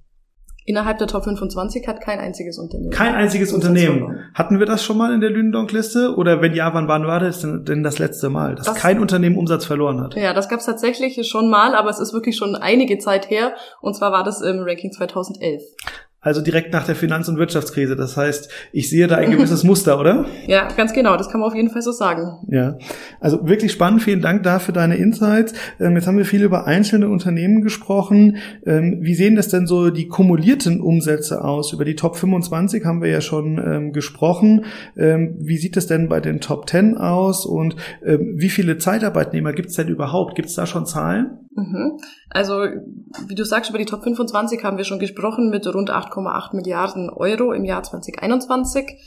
Innerhalb 0.69 0.99
der 0.99 1.07
Top 1.07 1.23
25 1.23 1.87
hat 1.87 1.99
kein 1.99 2.19
einziges 2.19 2.59
Unternehmen. 2.59 2.91
Kein 2.91 3.15
einziges 3.15 3.51
Unternehmen. 3.51 4.19
Hatten 4.35 4.59
wir 4.59 4.67
das 4.67 4.83
schon 4.83 4.99
mal 4.99 5.11
in 5.15 5.19
der 5.19 5.31
Lünendonk-Liste? 5.31 6.13
Oder 6.15 6.43
wenn 6.43 6.53
ja, 6.53 6.71
wann, 6.75 6.87
wann 6.87 7.07
war 7.07 7.19
das 7.19 7.41
denn 7.41 7.81
das 7.81 7.97
letzte 7.97 8.29
Mal, 8.29 8.53
dass 8.53 8.67
das, 8.67 8.75
kein 8.75 8.99
Unternehmen 8.99 9.35
Umsatz 9.35 9.65
verloren 9.65 9.99
hat? 9.99 10.13
Ja, 10.13 10.31
das 10.31 10.47
gab 10.47 10.59
es 10.59 10.67
tatsächlich 10.67 11.27
schon 11.27 11.49
mal, 11.49 11.73
aber 11.73 11.89
es 11.89 11.97
ist 11.97 12.13
wirklich 12.13 12.37
schon 12.37 12.55
einige 12.55 12.99
Zeit 12.99 13.31
her. 13.31 13.55
Und 13.81 13.95
zwar 13.95 14.11
war 14.11 14.23
das 14.23 14.41
im 14.41 14.59
Ranking 14.59 14.91
2011. 14.91 15.63
Also 16.21 16.41
direkt 16.41 16.73
nach 16.73 16.85
der 16.85 16.95
Finanz- 16.95 17.29
und 17.29 17.37
Wirtschaftskrise. 17.37 17.95
Das 17.95 18.17
heißt, 18.17 18.49
ich 18.73 18.89
sehe 18.89 19.07
da 19.07 19.15
ein 19.15 19.31
gewisses 19.35 19.63
Muster, 19.63 19.99
oder? 19.99 20.25
Ja, 20.47 20.67
ganz 20.75 20.93
genau. 20.93 21.15
Das 21.15 21.29
kann 21.29 21.39
man 21.39 21.49
auf 21.49 21.55
jeden 21.55 21.69
Fall 21.69 21.81
so 21.81 21.91
sagen. 21.91 22.45
Ja, 22.49 22.77
also 23.21 23.47
wirklich 23.47 23.71
spannend. 23.71 24.03
Vielen 24.03 24.21
Dank 24.21 24.43
dafür 24.43 24.73
deine 24.73 24.97
Insights. 24.97 25.53
Ähm, 25.79 25.95
jetzt 25.95 26.07
haben 26.07 26.17
wir 26.17 26.25
viel 26.25 26.43
über 26.43 26.67
einzelne 26.67 27.07
Unternehmen 27.07 27.61
gesprochen. 27.61 28.37
Ähm, 28.65 28.97
wie 29.01 29.15
sehen 29.15 29.35
das 29.35 29.47
denn 29.47 29.65
so 29.65 29.91
die 29.91 30.07
kumulierten 30.07 30.81
Umsätze 30.81 31.43
aus? 31.43 31.71
Über 31.71 31.85
die 31.85 31.95
Top 31.95 32.17
25 32.17 32.83
haben 32.83 33.01
wir 33.01 33.09
ja 33.09 33.21
schon 33.21 33.57
ähm, 33.57 33.93
gesprochen. 33.93 34.65
Wie 34.95 35.57
sieht 35.57 35.77
es 35.77 35.87
denn 35.87 36.09
bei 36.09 36.19
den 36.19 36.41
Top 36.41 36.69
10 36.69 36.97
aus? 36.97 37.45
Und 37.45 37.75
wie 38.01 38.49
viele 38.49 38.77
Zeitarbeitnehmer 38.77 39.53
gibt 39.53 39.69
es 39.69 39.75
denn 39.75 39.87
überhaupt? 39.87 40.35
Gibt 40.35 40.49
es 40.49 40.55
da 40.55 40.65
schon 40.65 40.85
Zahlen? 40.85 41.47
Mhm. 41.55 41.99
Also, 42.29 42.65
wie 43.27 43.35
du 43.35 43.43
sagst, 43.43 43.69
über 43.69 43.79
die 43.79 43.85
Top 43.85 44.03
25 44.03 44.63
haben 44.63 44.77
wir 44.77 44.83
schon 44.83 44.99
gesprochen 44.99 45.49
mit 45.49 45.65
rund 45.67 45.89
8,8 45.89 46.55
Milliarden 46.55 47.09
Euro 47.09 47.53
im 47.53 47.65
Jahr 47.65 47.81
2021. 47.83 48.97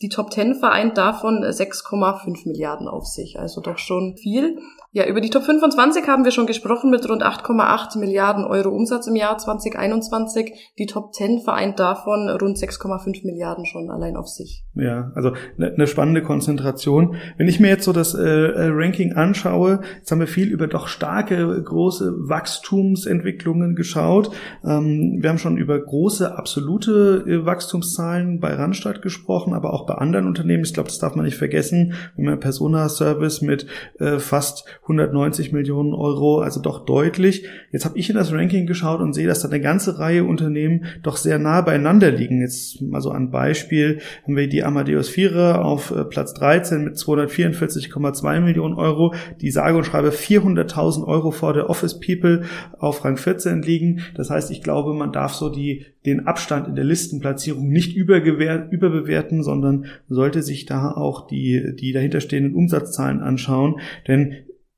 Die 0.00 0.08
Top 0.08 0.32
10 0.32 0.56
vereint 0.56 0.96
davon 0.96 1.44
6,5 1.44 2.48
Milliarden 2.48 2.88
auf 2.88 3.06
sich, 3.06 3.38
also 3.38 3.60
doch 3.60 3.78
schon 3.78 4.16
viel. 4.16 4.58
Ja, 4.94 5.06
über 5.06 5.22
die 5.22 5.30
Top 5.30 5.44
25 5.44 6.06
haben 6.06 6.24
wir 6.24 6.32
schon 6.32 6.46
gesprochen 6.46 6.90
mit 6.90 7.08
rund 7.08 7.24
8,8 7.24 7.98
Milliarden 7.98 8.44
Euro 8.44 8.68
Umsatz 8.68 9.06
im 9.06 9.16
Jahr 9.16 9.38
2021. 9.38 10.52
Die 10.78 10.84
Top 10.84 11.14
10 11.14 11.40
vereint 11.40 11.80
davon 11.80 12.28
rund 12.28 12.58
6,5 12.58 13.24
Milliarden 13.24 13.64
schon 13.64 13.90
allein 13.90 14.16
auf 14.16 14.28
sich. 14.28 14.66
Ja, 14.74 15.10
also 15.14 15.32
eine 15.56 15.74
ne 15.78 15.86
spannende 15.86 16.20
Konzentration. 16.20 17.16
Wenn 17.38 17.48
ich 17.48 17.58
mir 17.58 17.68
jetzt 17.68 17.84
so 17.84 17.94
das 17.94 18.12
äh, 18.12 18.20
äh, 18.20 18.68
Ranking 18.70 19.14
anschaue, 19.14 19.80
jetzt 19.96 20.10
haben 20.10 20.20
wir 20.20 20.26
viel 20.26 20.48
über 20.48 20.66
doch 20.66 20.88
starke, 20.88 21.62
große 21.62 22.12
Wachstumsentwicklungen 22.28 23.74
geschaut. 23.74 24.30
Ähm, 24.62 25.20
wir 25.22 25.30
haben 25.30 25.38
schon 25.38 25.56
über 25.56 25.80
große 25.80 26.36
absolute 26.36 27.24
äh, 27.26 27.46
Wachstumszahlen 27.46 28.40
bei 28.40 28.52
Randstadt 28.52 29.00
gesprochen, 29.00 29.54
aber 29.54 29.72
auch 29.72 29.86
bei 29.86 29.94
anderen 29.94 30.26
Unternehmen. 30.26 30.64
Ich 30.64 30.74
glaube, 30.74 30.90
das 30.90 30.98
darf 30.98 31.14
man 31.14 31.24
nicht 31.24 31.38
vergessen. 31.38 31.94
Wir 32.14 32.30
haben 32.30 32.40
Persona 32.40 32.90
Service 32.90 33.40
mit 33.40 33.66
äh, 33.98 34.18
fast 34.18 34.66
190 34.82 35.52
Millionen 35.52 35.94
Euro, 35.94 36.40
also 36.40 36.60
doch 36.60 36.84
deutlich. 36.84 37.46
Jetzt 37.70 37.84
habe 37.84 37.96
ich 37.98 38.10
in 38.10 38.16
das 38.16 38.32
Ranking 38.32 38.66
geschaut 38.66 39.00
und 39.00 39.12
sehe, 39.12 39.28
dass 39.28 39.40
da 39.40 39.48
eine 39.48 39.60
ganze 39.60 40.00
Reihe 40.00 40.24
Unternehmen 40.24 40.86
doch 41.04 41.16
sehr 41.16 41.38
nah 41.38 41.60
beieinander 41.60 42.10
liegen. 42.10 42.40
Jetzt 42.40 42.82
mal 42.82 43.00
so 43.00 43.10
ein 43.10 43.30
Beispiel 43.30 44.00
haben 44.24 44.36
wir 44.36 44.48
die 44.48 44.64
Amadeus 44.64 45.08
Vierer 45.08 45.64
auf 45.64 45.92
äh, 45.92 46.04
Platz 46.04 46.34
13 46.34 46.82
mit 46.82 46.96
244,2 46.96 48.40
Millionen 48.40 48.74
Euro, 48.74 49.14
die 49.40 49.52
sage 49.52 49.76
und 49.76 49.84
schreibe 49.84 50.08
400.000 50.08 51.06
Euro 51.06 51.30
vor 51.30 51.52
der 51.52 51.70
Office 51.70 52.00
People 52.00 52.42
auf 52.76 53.04
Rang 53.04 53.16
14 53.16 53.62
liegen. 53.62 54.00
Das 54.16 54.30
heißt, 54.30 54.50
ich 54.50 54.64
glaube, 54.64 54.94
man 54.94 55.12
darf 55.12 55.34
so 55.34 55.48
die, 55.48 55.86
den 56.06 56.26
Abstand 56.26 56.66
in 56.66 56.74
der 56.74 56.84
Listenplatzierung 56.84 57.68
nicht 57.68 57.96
überbewerten, 57.96 59.44
sondern 59.44 59.86
sollte 60.08 60.42
sich 60.42 60.66
da 60.66 60.90
auch 60.90 61.28
die, 61.28 61.76
die 61.78 61.92
dahinterstehenden 61.92 62.56
Umsatzzahlen 62.56 63.20
anschauen. 63.20 63.78
Denn 64.08 64.34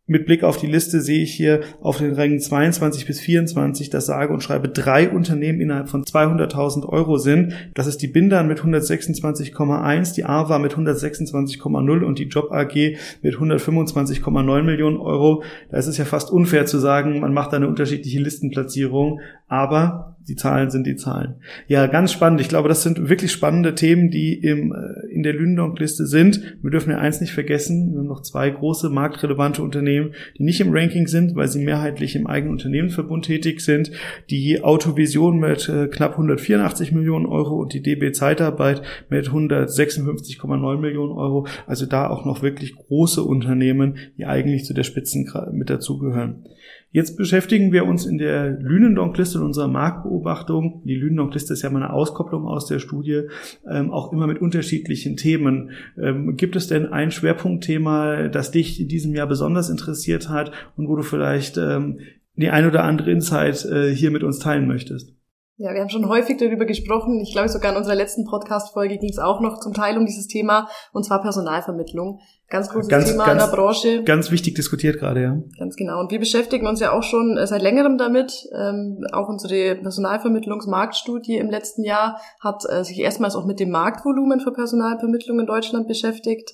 mit 0.06 0.26
Blick 0.26 0.44
auf 0.44 0.58
die 0.58 0.66
Liste 0.66 1.00
sehe 1.00 1.22
ich 1.22 1.32
hier 1.32 1.60
auf 1.80 1.96
den 1.96 2.12
Rängen 2.12 2.38
22 2.38 3.06
bis 3.06 3.20
24, 3.20 3.88
dass 3.88 4.04
sage 4.04 4.34
und 4.34 4.42
schreibe 4.42 4.68
drei 4.68 5.08
Unternehmen 5.08 5.60
innerhalb 5.60 5.88
von 5.88 6.04
200.000 6.04 6.86
Euro 6.86 7.16
sind. 7.16 7.54
Das 7.72 7.86
ist 7.86 8.02
die 8.02 8.08
Bindern 8.08 8.46
mit 8.46 8.60
126,1, 8.60 10.14
die 10.14 10.24
AVA 10.24 10.58
mit 10.58 10.74
126,0 10.74 12.02
und 12.02 12.18
die 12.18 12.24
Job 12.24 12.52
AG 12.52 12.98
mit 13.22 13.36
125,9 13.36 14.62
Millionen 14.62 14.98
Euro. 14.98 15.42
Da 15.70 15.78
ist 15.78 15.86
es 15.86 15.96
ja 15.96 16.04
fast 16.04 16.30
unfair 16.30 16.66
zu 16.66 16.78
sagen, 16.78 17.20
man 17.20 17.32
macht 17.32 17.54
eine 17.54 17.66
unterschiedliche 17.66 18.20
Listenplatzierung, 18.20 19.20
aber 19.48 20.13
die 20.28 20.37
Zahlen 20.37 20.70
sind 20.70 20.87
die 20.87 20.96
Zahlen. 20.96 21.34
Ja, 21.68 21.87
ganz 21.87 22.12
spannend. 22.12 22.40
Ich 22.40 22.48
glaube, 22.48 22.68
das 22.68 22.82
sind 22.82 23.08
wirklich 23.08 23.30
spannende 23.30 23.74
Themen, 23.74 24.10
die 24.10 24.34
im, 24.34 24.72
äh, 24.72 25.06
in 25.12 25.22
der 25.22 25.34
Lündonk-Liste 25.34 26.06
sind. 26.06 26.56
Wir 26.62 26.70
dürfen 26.70 26.90
ja 26.90 26.98
eins 26.98 27.20
nicht 27.20 27.32
vergessen. 27.32 27.92
Wir 27.92 27.98
haben 27.98 28.06
noch 28.06 28.22
zwei 28.22 28.48
große 28.48 28.88
marktrelevante 28.88 29.62
Unternehmen, 29.62 30.14
die 30.38 30.44
nicht 30.44 30.60
im 30.60 30.72
Ranking 30.72 31.06
sind, 31.06 31.34
weil 31.34 31.48
sie 31.48 31.62
mehrheitlich 31.62 32.16
im 32.16 32.26
eigenen 32.26 32.52
Unternehmensverbund 32.52 33.26
tätig 33.26 33.60
sind. 33.60 33.90
Die 34.30 34.62
Autovision 34.62 35.38
mit 35.38 35.68
äh, 35.68 35.88
knapp 35.88 36.12
184 36.12 36.92
Millionen 36.92 37.26
Euro 37.26 37.56
und 37.60 37.74
die 37.74 37.82
DB 37.82 38.12
Zeitarbeit 38.12 38.82
mit 39.10 39.28
156,9 39.28 40.78
Millionen 40.78 41.12
Euro. 41.12 41.46
Also 41.66 41.84
da 41.84 42.08
auch 42.08 42.24
noch 42.24 42.42
wirklich 42.42 42.74
große 42.74 43.22
Unternehmen, 43.22 43.98
die 44.16 44.24
eigentlich 44.24 44.64
zu 44.64 44.72
der 44.72 44.84
Spitzen 44.84 45.30
mit 45.52 45.68
dazugehören. 45.68 46.46
Jetzt 46.94 47.16
beschäftigen 47.16 47.72
wir 47.72 47.87
uns 47.87 48.07
in 48.07 48.18
der 48.18 48.50
Lünendonk-Liste 48.50 49.38
in 49.38 49.44
unserer 49.44 49.66
Marktbeobachtung, 49.66 50.83
die 50.85 50.94
Lünendonk-Liste 50.94 51.52
ist 51.52 51.62
ja 51.62 51.70
mal 51.70 51.83
eine 51.83 51.92
Auskopplung 51.92 52.46
aus 52.46 52.66
der 52.66 52.78
Studie, 52.78 53.22
ähm, 53.68 53.90
auch 53.90 54.12
immer 54.12 54.28
mit 54.28 54.40
unterschiedlichen 54.40 55.16
Themen. 55.16 55.72
Ähm, 56.00 56.37
gibt 56.37 56.54
es 56.54 56.68
denn 56.68 56.87
ein 56.87 57.11
Schwerpunktthema, 57.11 58.28
das 58.28 58.52
dich 58.52 58.80
in 58.80 58.87
diesem 58.87 59.12
Jahr 59.12 59.26
besonders 59.26 59.70
interessiert 59.70 60.28
hat 60.28 60.52
und 60.76 60.88
wo 60.88 60.94
du 60.94 61.02
vielleicht 61.02 61.57
ähm, 61.57 61.98
die 62.37 62.50
ein 62.50 62.64
oder 62.64 62.85
andere 62.85 63.11
Insight 63.11 63.64
äh, 63.64 63.92
hier 63.92 64.12
mit 64.12 64.22
uns 64.22 64.38
teilen 64.38 64.68
möchtest? 64.68 65.12
Ja, 65.57 65.72
wir 65.72 65.80
haben 65.80 65.88
schon 65.88 66.09
häufig 66.09 66.37
darüber 66.37 66.64
gesprochen. 66.64 67.20
Ich 67.20 67.33
glaube, 67.33 67.48
sogar 67.48 67.72
in 67.72 67.78
unserer 67.78 67.94
letzten 67.94 68.24
Podcast-Folge 68.24 68.98
ging 68.98 69.11
es 69.11 69.18
auch 69.18 69.40
noch 69.40 69.61
zum 69.61 69.72
Teil 69.72 69.96
um 69.96 70.04
dieses 70.04 70.26
Thema, 70.26 70.68
und 70.92 71.04
zwar 71.04 71.22
Personalvermittlung. 71.22 72.20
Ganz 72.48 72.68
großes 72.68 72.88
ganz, 72.88 73.11
Thema 73.11 73.24
ganz, 73.24 73.42
in 73.42 73.50
der 73.50 73.57
Branche. 73.57 74.02
Ganz 74.04 74.30
wichtig 74.30 74.54
diskutiert 74.54 74.98
gerade, 74.98 75.22
ja. 75.22 75.37
Ganz 75.59 75.76
genau. 75.76 76.00
Und 76.00 76.11
wir 76.11 76.18
beschäftigen 76.18 76.66
uns 76.66 76.78
ja 76.80 76.92
auch 76.92 77.02
schon 77.02 77.38
äh, 77.38 77.46
seit 77.46 77.62
längerem 77.62 77.96
damit. 77.96 78.46
Ähm, 78.54 79.04
auch 79.12 79.28
unsere 79.28 79.76
Personalvermittlungsmarktstudie 79.76 81.37
im 81.37 81.50
letzten 81.50 81.85
Jahr 81.85 82.20
hat 82.40 82.62
äh, 82.68 82.85
sich 82.85 83.00
erstmals 83.00 83.35
auch 83.35 83.46
mit 83.46 83.61
dem 83.61 83.70
Marktvolumen 83.70 84.40
für 84.40 84.52
Personalvermittlung 84.52 85.40
in 85.40 85.46
Deutschland 85.46 85.88
beschäftigt. 85.88 86.52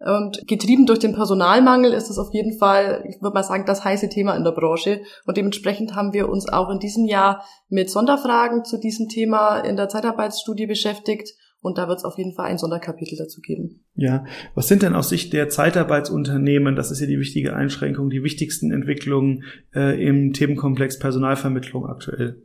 Und 0.00 0.46
getrieben 0.46 0.86
durch 0.86 0.98
den 0.98 1.14
Personalmangel 1.14 1.92
ist 1.92 2.10
es 2.10 2.18
auf 2.18 2.32
jeden 2.32 2.58
Fall, 2.58 3.04
ich 3.08 3.22
würde 3.22 3.34
mal 3.34 3.42
sagen, 3.42 3.64
das 3.64 3.84
heiße 3.84 4.08
Thema 4.08 4.36
in 4.36 4.44
der 4.44 4.52
Branche. 4.52 5.00
Und 5.24 5.36
dementsprechend 5.36 5.94
haben 5.94 6.12
wir 6.12 6.28
uns 6.28 6.48
auch 6.48 6.68
in 6.70 6.78
diesem 6.78 7.06
Jahr 7.06 7.44
mit 7.68 7.90
Sonderfragen 7.90 8.64
zu 8.64 8.78
diesem 8.78 9.08
Thema 9.08 9.60
in 9.60 9.76
der 9.76 9.88
Zeitarbeitsstudie 9.88 10.66
beschäftigt. 10.66 11.30
Und 11.64 11.78
da 11.78 11.88
wird 11.88 11.96
es 11.96 12.04
auf 12.04 12.18
jeden 12.18 12.34
Fall 12.34 12.44
ein 12.50 12.58
Sonderkapitel 12.58 13.16
dazu 13.16 13.40
geben. 13.40 13.80
Ja, 13.94 14.26
was 14.54 14.68
sind 14.68 14.82
denn 14.82 14.94
aus 14.94 15.08
Sicht 15.08 15.32
der 15.32 15.48
Zeitarbeitsunternehmen, 15.48 16.76
das 16.76 16.90
ist 16.90 17.00
ja 17.00 17.06
die 17.06 17.18
wichtige 17.18 17.56
Einschränkung, 17.56 18.10
die 18.10 18.22
wichtigsten 18.22 18.70
Entwicklungen 18.70 19.44
äh, 19.74 19.98
im 20.06 20.34
Themenkomplex 20.34 20.98
Personalvermittlung 20.98 21.86
aktuell? 21.86 22.42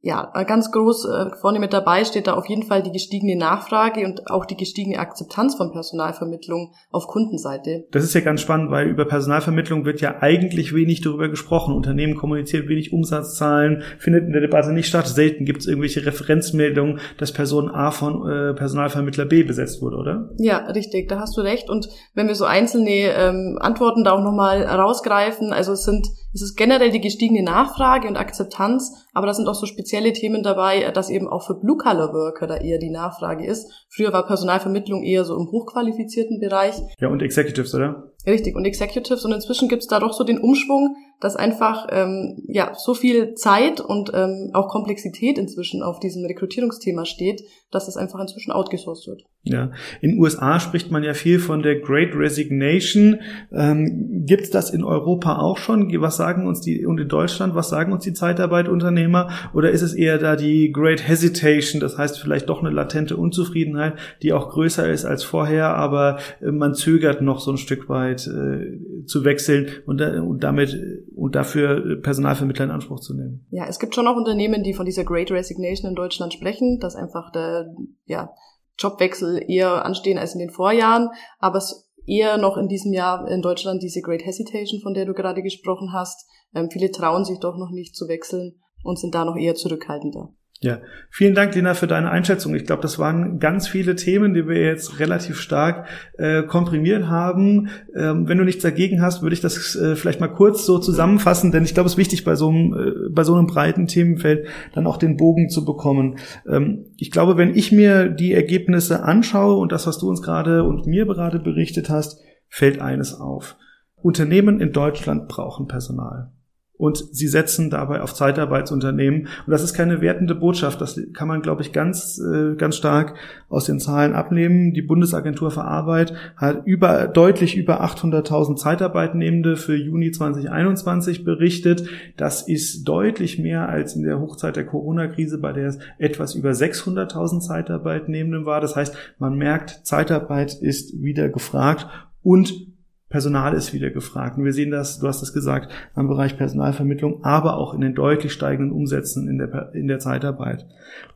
Ja, 0.00 0.30
ganz 0.44 0.70
groß 0.70 1.06
äh, 1.06 1.36
vorne 1.40 1.58
mit 1.58 1.72
dabei 1.72 2.04
steht 2.04 2.28
da 2.28 2.34
auf 2.34 2.48
jeden 2.48 2.62
Fall 2.62 2.82
die 2.82 2.92
gestiegene 2.92 3.36
Nachfrage 3.36 4.04
und 4.04 4.30
auch 4.30 4.44
die 4.44 4.56
gestiegene 4.56 4.98
Akzeptanz 4.98 5.56
von 5.56 5.72
Personalvermittlung 5.72 6.72
auf 6.90 7.08
Kundenseite. 7.08 7.86
Das 7.90 8.04
ist 8.04 8.14
ja 8.14 8.20
ganz 8.20 8.40
spannend, 8.40 8.70
weil 8.70 8.88
über 8.88 9.04
Personalvermittlung 9.06 9.84
wird 9.84 10.00
ja 10.00 10.16
eigentlich 10.20 10.72
wenig 10.72 11.00
darüber 11.00 11.28
gesprochen. 11.28 11.74
Unternehmen 11.74 12.14
kommunizieren 12.14 12.68
wenig 12.68 12.92
Umsatzzahlen, 12.92 13.82
findet 13.98 14.24
in 14.24 14.32
der 14.32 14.40
Debatte 14.40 14.72
nicht 14.72 14.86
statt. 14.86 15.08
Selten 15.08 15.44
gibt 15.44 15.60
es 15.60 15.66
irgendwelche 15.66 16.06
Referenzmeldungen, 16.06 17.00
dass 17.18 17.32
Person 17.32 17.68
A 17.68 17.90
von 17.90 18.28
äh, 18.28 18.54
Personalvermittler 18.54 19.24
B 19.24 19.42
besetzt 19.42 19.82
wurde, 19.82 19.96
oder? 19.96 20.30
Ja, 20.38 20.58
richtig, 20.66 21.08
da 21.08 21.18
hast 21.18 21.36
du 21.36 21.40
recht. 21.40 21.68
Und 21.68 21.88
wenn 22.14 22.28
wir 22.28 22.36
so 22.36 22.44
einzelne 22.44 22.90
ähm, 22.90 23.58
Antworten 23.60 24.04
da 24.04 24.12
auch 24.12 24.22
nochmal 24.22 24.62
rausgreifen, 24.62 25.52
also 25.52 25.72
es 25.72 25.82
sind 25.82 26.06
es 26.34 26.42
ist 26.42 26.56
generell 26.56 26.90
die 26.90 27.00
gestiegene 27.00 27.42
Nachfrage 27.42 28.06
und 28.06 28.16
Akzeptanz, 28.16 29.06
aber 29.14 29.26
da 29.26 29.34
sind 29.34 29.48
auch 29.48 29.54
so 29.54 29.66
spezielle 29.66 30.12
Themen 30.12 30.42
dabei, 30.42 30.90
dass 30.90 31.08
eben 31.08 31.26
auch 31.26 31.46
für 31.46 31.54
Blue-Collar-Worker 31.54 32.46
da 32.46 32.56
eher 32.56 32.78
die 32.78 32.90
Nachfrage 32.90 33.46
ist. 33.46 33.86
Früher 33.88 34.12
war 34.12 34.26
Personalvermittlung 34.26 35.02
eher 35.02 35.24
so 35.24 35.36
im 35.36 35.50
hochqualifizierten 35.50 36.38
Bereich. 36.38 36.74
Ja, 37.00 37.08
und 37.08 37.22
Executives, 37.22 37.74
oder? 37.74 38.12
Richtig, 38.26 38.56
und 38.56 38.66
Executives. 38.66 39.24
Und 39.24 39.32
inzwischen 39.32 39.68
gibt's 39.68 39.86
da 39.86 40.00
doch 40.00 40.12
so 40.12 40.24
den 40.24 40.38
Umschwung, 40.38 40.96
dass 41.20 41.36
einfach 41.36 41.86
ähm, 41.90 42.42
ja 42.46 42.72
so 42.76 42.94
viel 42.94 43.34
Zeit 43.34 43.80
und 43.80 44.12
ähm, 44.14 44.50
auch 44.52 44.68
Komplexität 44.68 45.38
inzwischen 45.38 45.82
auf 45.82 45.98
diesem 45.98 46.24
Rekrutierungsthema 46.24 47.04
steht, 47.04 47.42
dass 47.70 47.86
das 47.86 47.96
einfach 47.96 48.20
inzwischen 48.20 48.52
outgesourced 48.52 49.08
wird. 49.08 49.24
Ja, 49.42 49.70
in 50.00 50.18
USA 50.18 50.60
spricht 50.60 50.90
man 50.90 51.02
ja 51.02 51.14
viel 51.14 51.38
von 51.38 51.62
der 51.62 51.80
Great 51.80 52.14
Resignation. 52.14 53.20
Ähm, 53.52 54.24
Gibt 54.26 54.54
das 54.54 54.70
in 54.70 54.84
Europa 54.84 55.38
auch 55.38 55.56
schon? 55.58 55.90
Was 56.00 56.16
sagen 56.16 56.46
uns 56.46 56.60
die 56.60 56.84
und 56.84 56.98
in 56.98 57.08
Deutschland? 57.08 57.54
Was 57.54 57.70
sagen 57.70 57.92
uns 57.92 58.04
die 58.04 58.12
Zeitarbeit-Unternehmer? 58.12 59.30
Oder 59.54 59.70
ist 59.70 59.82
es 59.82 59.94
eher 59.94 60.18
da 60.18 60.36
die 60.36 60.70
Great 60.72 61.06
Hesitation? 61.06 61.80
Das 61.80 61.96
heißt 61.96 62.18
vielleicht 62.20 62.48
doch 62.48 62.60
eine 62.60 62.70
latente 62.70 63.16
Unzufriedenheit, 63.16 63.94
die 64.22 64.32
auch 64.32 64.50
größer 64.50 64.90
ist 64.90 65.04
als 65.04 65.24
vorher, 65.24 65.74
aber 65.76 66.18
äh, 66.40 66.50
man 66.50 66.74
zögert 66.74 67.22
noch 67.22 67.40
so 67.40 67.52
ein 67.52 67.58
Stück 67.58 67.88
weit 67.88 68.26
äh, 68.26 69.04
zu 69.06 69.24
wechseln 69.24 69.68
und, 69.86 70.00
äh, 70.00 70.18
und 70.18 70.44
damit 70.44 70.78
und 71.18 71.34
dafür 71.34 72.00
Personalvermittler 72.00 72.66
in 72.66 72.70
Anspruch 72.70 73.00
zu 73.00 73.14
nehmen. 73.14 73.46
Ja, 73.50 73.66
es 73.66 73.78
gibt 73.78 73.94
schon 73.94 74.06
auch 74.06 74.16
Unternehmen, 74.16 74.62
die 74.62 74.72
von 74.72 74.86
dieser 74.86 75.04
Great 75.04 75.30
Resignation 75.30 75.90
in 75.90 75.96
Deutschland 75.96 76.32
sprechen, 76.32 76.78
dass 76.78 76.94
einfach 76.94 77.32
der 77.32 77.74
ja 78.06 78.32
Jobwechsel 78.78 79.42
eher 79.48 79.84
anstehen 79.84 80.18
als 80.18 80.34
in 80.34 80.38
den 80.38 80.50
Vorjahren, 80.50 81.10
aber 81.40 81.58
es 81.58 81.90
eher 82.06 82.38
noch 82.38 82.56
in 82.56 82.68
diesem 82.68 82.92
Jahr 82.92 83.28
in 83.28 83.42
Deutschland 83.42 83.82
diese 83.82 84.00
Great 84.00 84.24
Hesitation, 84.24 84.80
von 84.80 84.94
der 84.94 85.04
du 85.04 85.12
gerade 85.12 85.42
gesprochen 85.42 85.92
hast. 85.92 86.26
Ähm, 86.54 86.70
viele 86.70 86.90
trauen 86.90 87.24
sich 87.24 87.40
doch 87.40 87.56
noch 87.56 87.70
nicht 87.70 87.96
zu 87.96 88.08
wechseln 88.08 88.54
und 88.84 88.98
sind 88.98 89.14
da 89.14 89.24
noch 89.24 89.36
eher 89.36 89.56
zurückhaltender. 89.56 90.32
Ja, 90.60 90.80
vielen 91.10 91.36
Dank, 91.36 91.54
Lena, 91.54 91.74
für 91.74 91.86
deine 91.86 92.10
Einschätzung. 92.10 92.52
Ich 92.56 92.64
glaube, 92.64 92.82
das 92.82 92.98
waren 92.98 93.38
ganz 93.38 93.68
viele 93.68 93.94
Themen, 93.94 94.34
die 94.34 94.48
wir 94.48 94.60
jetzt 94.60 94.98
relativ 94.98 95.38
stark 95.38 95.86
äh, 96.16 96.42
komprimiert 96.42 97.06
haben. 97.06 97.68
Ähm, 97.94 98.26
wenn 98.26 98.38
du 98.38 98.44
nichts 98.44 98.64
dagegen 98.64 99.00
hast, 99.00 99.22
würde 99.22 99.34
ich 99.34 99.40
das 99.40 99.76
äh, 99.76 99.94
vielleicht 99.94 100.18
mal 100.18 100.26
kurz 100.26 100.66
so 100.66 100.80
zusammenfassen, 100.80 101.52
denn 101.52 101.62
ich 101.62 101.74
glaube, 101.74 101.86
es 101.86 101.92
ist 101.92 101.98
wichtig, 101.98 102.24
bei 102.24 102.34
so 102.34 102.48
einem, 102.48 102.74
äh, 102.74 103.08
bei 103.10 103.22
so 103.22 103.36
einem 103.36 103.46
breiten 103.46 103.86
Themenfeld 103.86 104.48
dann 104.74 104.88
auch 104.88 104.96
den 104.96 105.16
Bogen 105.16 105.48
zu 105.48 105.64
bekommen. 105.64 106.18
Ähm, 106.48 106.86
ich 106.96 107.12
glaube, 107.12 107.36
wenn 107.36 107.54
ich 107.54 107.70
mir 107.70 108.08
die 108.08 108.32
Ergebnisse 108.32 109.04
anschaue 109.04 109.54
und 109.58 109.70
das, 109.70 109.86
was 109.86 109.98
du 109.98 110.08
uns 110.08 110.22
gerade 110.22 110.64
und 110.64 110.86
mir 110.86 111.06
gerade 111.06 111.38
berichtet 111.38 111.88
hast, 111.88 112.20
fällt 112.48 112.80
eines 112.80 113.14
auf. 113.14 113.56
Unternehmen 113.94 114.60
in 114.60 114.72
Deutschland 114.72 115.28
brauchen 115.28 115.68
Personal 115.68 116.32
und 116.78 117.04
sie 117.12 117.26
setzen 117.26 117.70
dabei 117.70 118.00
auf 118.00 118.14
Zeitarbeitsunternehmen. 118.14 119.22
Und 119.22 119.50
das 119.50 119.64
ist 119.64 119.74
keine 119.74 120.00
wertende 120.00 120.34
Botschaft. 120.34 120.80
Das 120.80 120.98
kann 121.12 121.28
man, 121.28 121.42
glaube 121.42 121.62
ich, 121.62 121.72
ganz, 121.72 122.18
äh, 122.18 122.54
ganz 122.54 122.76
stark 122.76 123.14
aus 123.48 123.64
den 123.64 123.80
Zahlen 123.80 124.14
abnehmen. 124.14 124.72
Die 124.72 124.82
Bundesagentur 124.82 125.50
für 125.50 125.64
Arbeit 125.64 126.14
hat 126.36 126.64
über, 126.66 127.08
deutlich 127.08 127.56
über 127.56 127.82
800.000 127.82 128.56
Zeitarbeitnehmende 128.56 129.56
für 129.56 129.76
Juni 129.76 130.12
2021 130.12 131.24
berichtet. 131.24 131.88
Das 132.16 132.46
ist 132.46 132.84
deutlich 132.84 133.38
mehr 133.40 133.68
als 133.68 133.96
in 133.96 134.04
der 134.04 134.20
Hochzeit 134.20 134.54
der 134.54 134.66
Corona-Krise, 134.66 135.38
bei 135.38 135.52
der 135.52 135.68
es 135.68 135.78
etwas 135.98 136.36
über 136.36 136.50
600.000 136.50 137.40
Zeitarbeitnehmenden 137.40 138.46
war. 138.46 138.60
Das 138.60 138.76
heißt, 138.76 138.96
man 139.18 139.36
merkt, 139.36 139.80
Zeitarbeit 139.84 140.54
ist 140.54 141.02
wieder 141.02 141.28
gefragt 141.28 141.88
und 142.22 142.77
Personal 143.10 143.54
ist 143.54 143.72
wieder 143.72 143.88
gefragt. 143.88 144.36
Und 144.36 144.44
wir 144.44 144.52
sehen 144.52 144.70
das, 144.70 144.98
du 144.98 145.08
hast 145.08 145.22
es 145.22 145.32
gesagt, 145.32 145.72
am 145.94 146.08
Bereich 146.08 146.36
Personalvermittlung, 146.36 147.24
aber 147.24 147.56
auch 147.56 147.72
in 147.72 147.80
den 147.80 147.94
deutlich 147.94 148.32
steigenden 148.32 148.70
Umsätzen 148.70 149.28
in 149.28 149.38
der, 149.38 149.70
in 149.72 149.88
der 149.88 149.98
Zeitarbeit. 149.98 150.66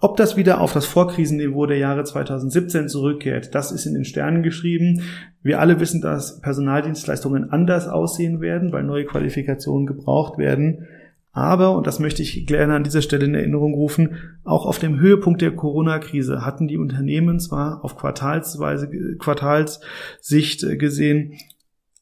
Ob 0.01 0.17
das 0.17 0.37
wieder 0.37 0.63
auf 0.63 0.73
das 0.73 0.87
Vorkrisenniveau 0.87 1.67
der 1.67 1.77
Jahre 1.77 2.05
2017 2.05 2.89
zurückkehrt, 2.89 3.55
das 3.55 3.73
ist 3.73 3.85
in 3.85 3.93
den 3.93 4.07
Sternen 4.07 4.43
geschrieben. 4.43 5.03
Wir 5.43 5.61
alle 5.61 5.81
wissen, 5.81 6.01
dass 6.01 6.41
Personaldienstleistungen 6.41 7.51
anders 7.51 7.89
aussehen 7.89 8.41
werden, 8.41 8.73
weil 8.73 8.85
neue 8.85 9.05
Qualifikationen 9.05 9.87
gebraucht 9.87 10.39
werden. 10.39 10.87
Aber, 11.35 11.77
und 11.77 11.87
das 11.87 11.99
möchte 11.99 12.23
ich 12.23 12.47
gerne 12.47 12.75
an 12.75 12.85
dieser 12.85 13.01
Stelle 13.01 13.25
in 13.25 13.35
Erinnerung 13.35 13.73
rufen, 13.73 14.17
auch 14.45 14.67
auf 14.67 14.79
dem 14.79 15.01
Höhepunkt 15.01 15.41
der 15.41 15.53
Corona-Krise 15.53 16.45
hatten 16.45 16.69
die 16.69 16.77
Unternehmen 16.77 17.41
zwar 17.41 17.83
auf 17.85 17.97
Quartalsweise, 17.97 18.91
Quartalssicht 19.19 20.79
gesehen 20.79 21.39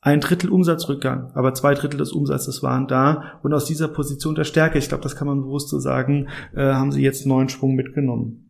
ein 0.03 0.21
Drittel 0.21 0.51
Umsatzrückgang, 0.51 1.31
aber 1.35 1.53
zwei 1.53 1.75
Drittel 1.75 1.99
des 1.99 2.13
Umsatzes 2.13 2.63
waren 2.63 2.87
da. 2.87 3.39
Und 3.43 3.53
aus 3.53 3.67
dieser 3.67 3.89
Position 3.89 4.35
der 4.35 4.45
Stärke, 4.45 4.79
ich 4.79 4.89
glaube, 4.89 5.03
das 5.03 5.15
kann 5.15 5.29
man 5.29 5.43
bewusst 5.43 5.69
so 5.69 5.79
sagen, 5.79 6.29
äh, 6.55 6.63
haben 6.63 6.93
sie 6.93 7.03
jetzt 7.03 7.27
neuen 7.27 7.51
Schwung 7.51 7.75
mitgenommen. 7.75 8.47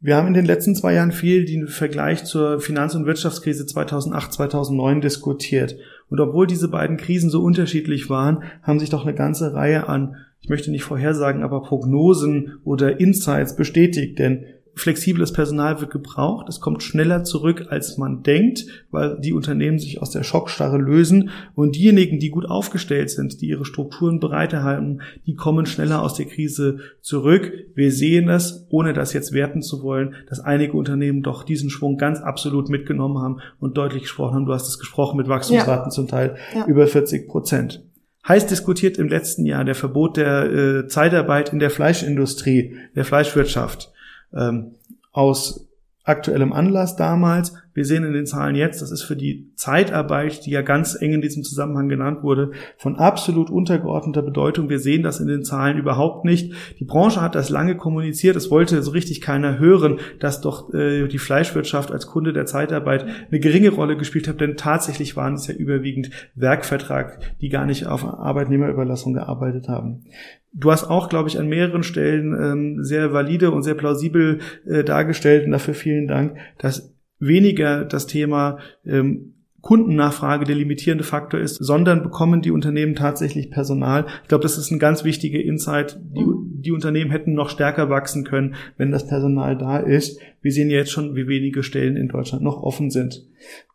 Wir 0.00 0.16
haben 0.16 0.26
in 0.26 0.34
den 0.34 0.46
letzten 0.46 0.74
zwei 0.74 0.94
Jahren 0.94 1.12
viel 1.12 1.44
den 1.44 1.68
Vergleich 1.68 2.24
zur 2.24 2.60
Finanz- 2.60 2.96
und 2.96 3.06
Wirtschaftskrise 3.06 3.66
2008, 3.66 4.32
2009 4.32 5.00
diskutiert. 5.00 5.76
Und 6.08 6.18
obwohl 6.18 6.46
diese 6.46 6.68
beiden 6.68 6.96
Krisen 6.96 7.30
so 7.30 7.40
unterschiedlich 7.42 8.10
waren, 8.10 8.42
haben 8.62 8.80
sich 8.80 8.90
doch 8.90 9.04
eine 9.04 9.14
ganze 9.14 9.54
Reihe 9.54 9.88
an, 9.88 10.16
ich 10.40 10.48
möchte 10.48 10.72
nicht 10.72 10.82
vorhersagen, 10.82 11.44
aber 11.44 11.62
Prognosen 11.62 12.58
oder 12.64 12.98
Insights 12.98 13.54
bestätigt. 13.54 14.18
Denn 14.18 14.44
flexibles 14.74 15.32
Personal 15.32 15.80
wird 15.80 15.90
gebraucht. 15.90 16.48
Es 16.48 16.60
kommt 16.60 16.82
schneller 16.82 17.24
zurück, 17.24 17.66
als 17.68 17.98
man 17.98 18.22
denkt, 18.22 18.66
weil 18.90 19.18
die 19.20 19.32
Unternehmen 19.32 19.78
sich 19.78 20.00
aus 20.00 20.10
der 20.10 20.22
Schockstarre 20.22 20.78
lösen. 20.78 21.30
Und 21.54 21.76
diejenigen, 21.76 22.18
die 22.18 22.30
gut 22.30 22.46
aufgestellt 22.46 23.10
sind, 23.10 23.40
die 23.40 23.48
ihre 23.48 23.64
Strukturen 23.64 24.18
bereithalten, 24.18 25.02
die 25.26 25.34
kommen 25.34 25.66
schneller 25.66 26.02
aus 26.02 26.14
der 26.14 26.26
Krise 26.26 26.78
zurück. 27.00 27.52
Wir 27.74 27.92
sehen 27.92 28.28
es, 28.28 28.66
ohne 28.70 28.92
das 28.92 29.12
jetzt 29.12 29.32
werten 29.32 29.62
zu 29.62 29.82
wollen, 29.82 30.14
dass 30.28 30.40
einige 30.40 30.76
Unternehmen 30.76 31.22
doch 31.22 31.44
diesen 31.44 31.70
Schwung 31.70 31.98
ganz 31.98 32.20
absolut 32.20 32.68
mitgenommen 32.68 33.18
haben 33.18 33.40
und 33.60 33.76
deutlich 33.76 34.02
gesprochen 34.02 34.36
haben. 34.36 34.46
Du 34.46 34.54
hast 34.54 34.68
es 34.68 34.78
gesprochen 34.78 35.16
mit 35.16 35.28
Wachstumsraten 35.28 35.86
ja. 35.86 35.90
zum 35.90 36.08
Teil 36.08 36.36
ja. 36.54 36.66
über 36.66 36.86
40 36.86 37.28
Prozent. 37.28 37.84
Heiß 38.26 38.46
diskutiert 38.46 38.98
im 38.98 39.08
letzten 39.08 39.44
Jahr 39.46 39.64
der 39.64 39.74
Verbot 39.74 40.16
der 40.16 40.44
äh, 40.44 40.86
Zeitarbeit 40.86 41.52
in 41.52 41.58
der 41.58 41.70
Fleischindustrie, 41.70 42.76
der 42.94 43.04
Fleischwirtschaft 43.04 43.91
ähm, 44.36 44.74
aus 45.12 45.68
aktuellem 46.04 46.52
Anlass 46.52 46.96
damals. 46.96 47.54
Wir 47.74 47.84
sehen 47.84 48.04
in 48.04 48.12
den 48.12 48.26
Zahlen 48.26 48.54
jetzt, 48.54 48.82
das 48.82 48.90
ist 48.90 49.02
für 49.02 49.16
die 49.16 49.52
Zeitarbeit, 49.54 50.44
die 50.44 50.50
ja 50.50 50.62
ganz 50.62 51.00
eng 51.00 51.12
in 51.12 51.22
diesem 51.22 51.42
Zusammenhang 51.42 51.88
genannt 51.88 52.22
wurde, 52.22 52.50
von 52.76 52.96
absolut 52.96 53.50
untergeordneter 53.50 54.20
Bedeutung. 54.20 54.68
Wir 54.68 54.80
sehen 54.80 55.02
das 55.02 55.20
in 55.20 55.28
den 55.28 55.44
Zahlen 55.44 55.78
überhaupt 55.78 56.24
nicht. 56.24 56.52
Die 56.80 56.84
Branche 56.84 57.22
hat 57.22 57.34
das 57.34 57.50
lange 57.50 57.76
kommuniziert. 57.76 58.36
Es 58.36 58.50
wollte 58.50 58.82
so 58.82 58.90
richtig 58.90 59.20
keiner 59.20 59.58
hören, 59.58 60.00
dass 60.18 60.40
doch 60.40 60.74
äh, 60.74 61.06
die 61.06 61.18
Fleischwirtschaft 61.18 61.92
als 61.92 62.06
Kunde 62.06 62.32
der 62.32 62.46
Zeitarbeit 62.46 63.06
eine 63.30 63.40
geringe 63.40 63.70
Rolle 63.70 63.96
gespielt 63.96 64.28
hat, 64.28 64.40
denn 64.40 64.56
tatsächlich 64.56 65.16
waren 65.16 65.34
es 65.34 65.46
ja 65.46 65.54
überwiegend 65.54 66.10
Werkvertrag, 66.34 67.38
die 67.40 67.48
gar 67.48 67.64
nicht 67.64 67.86
auf 67.86 68.04
Arbeitnehmerüberlassung 68.04 69.14
gearbeitet 69.14 69.68
haben. 69.68 70.04
Du 70.54 70.70
hast 70.70 70.84
auch, 70.84 71.08
glaube 71.08 71.28
ich, 71.28 71.38
an 71.38 71.48
mehreren 71.48 71.82
Stellen 71.82 72.34
ähm, 72.38 72.84
sehr 72.84 73.12
valide 73.12 73.50
und 73.50 73.62
sehr 73.62 73.74
plausibel 73.74 74.40
äh, 74.66 74.84
dargestellt. 74.84 75.46
Und 75.46 75.52
dafür 75.52 75.74
vielen 75.74 76.06
Dank, 76.06 76.36
dass 76.58 76.94
weniger 77.18 77.84
das 77.84 78.06
Thema 78.06 78.58
ähm, 78.84 79.34
Kundennachfrage 79.62 80.44
der 80.44 80.56
limitierende 80.56 81.04
Faktor 81.04 81.40
ist, 81.40 81.54
sondern 81.54 82.02
bekommen 82.02 82.42
die 82.42 82.50
Unternehmen 82.50 82.96
tatsächlich 82.96 83.50
Personal. 83.50 84.06
Ich 84.22 84.28
glaube, 84.28 84.42
das 84.42 84.58
ist 84.58 84.72
ein 84.72 84.80
ganz 84.80 85.04
wichtiger 85.04 85.40
Insight. 85.40 85.98
Die, 86.02 86.26
die 86.62 86.72
Unternehmen 86.72 87.12
hätten 87.12 87.34
noch 87.34 87.48
stärker 87.48 87.88
wachsen 87.88 88.24
können, 88.24 88.56
wenn 88.76 88.90
das 88.90 89.06
Personal 89.06 89.56
da 89.56 89.78
ist. 89.78 90.20
Wir 90.42 90.50
sehen 90.50 90.68
jetzt 90.68 90.90
schon, 90.90 91.14
wie 91.14 91.28
wenige 91.28 91.62
Stellen 91.62 91.96
in 91.96 92.08
Deutschland 92.08 92.42
noch 92.42 92.60
offen 92.60 92.90
sind. 92.90 93.24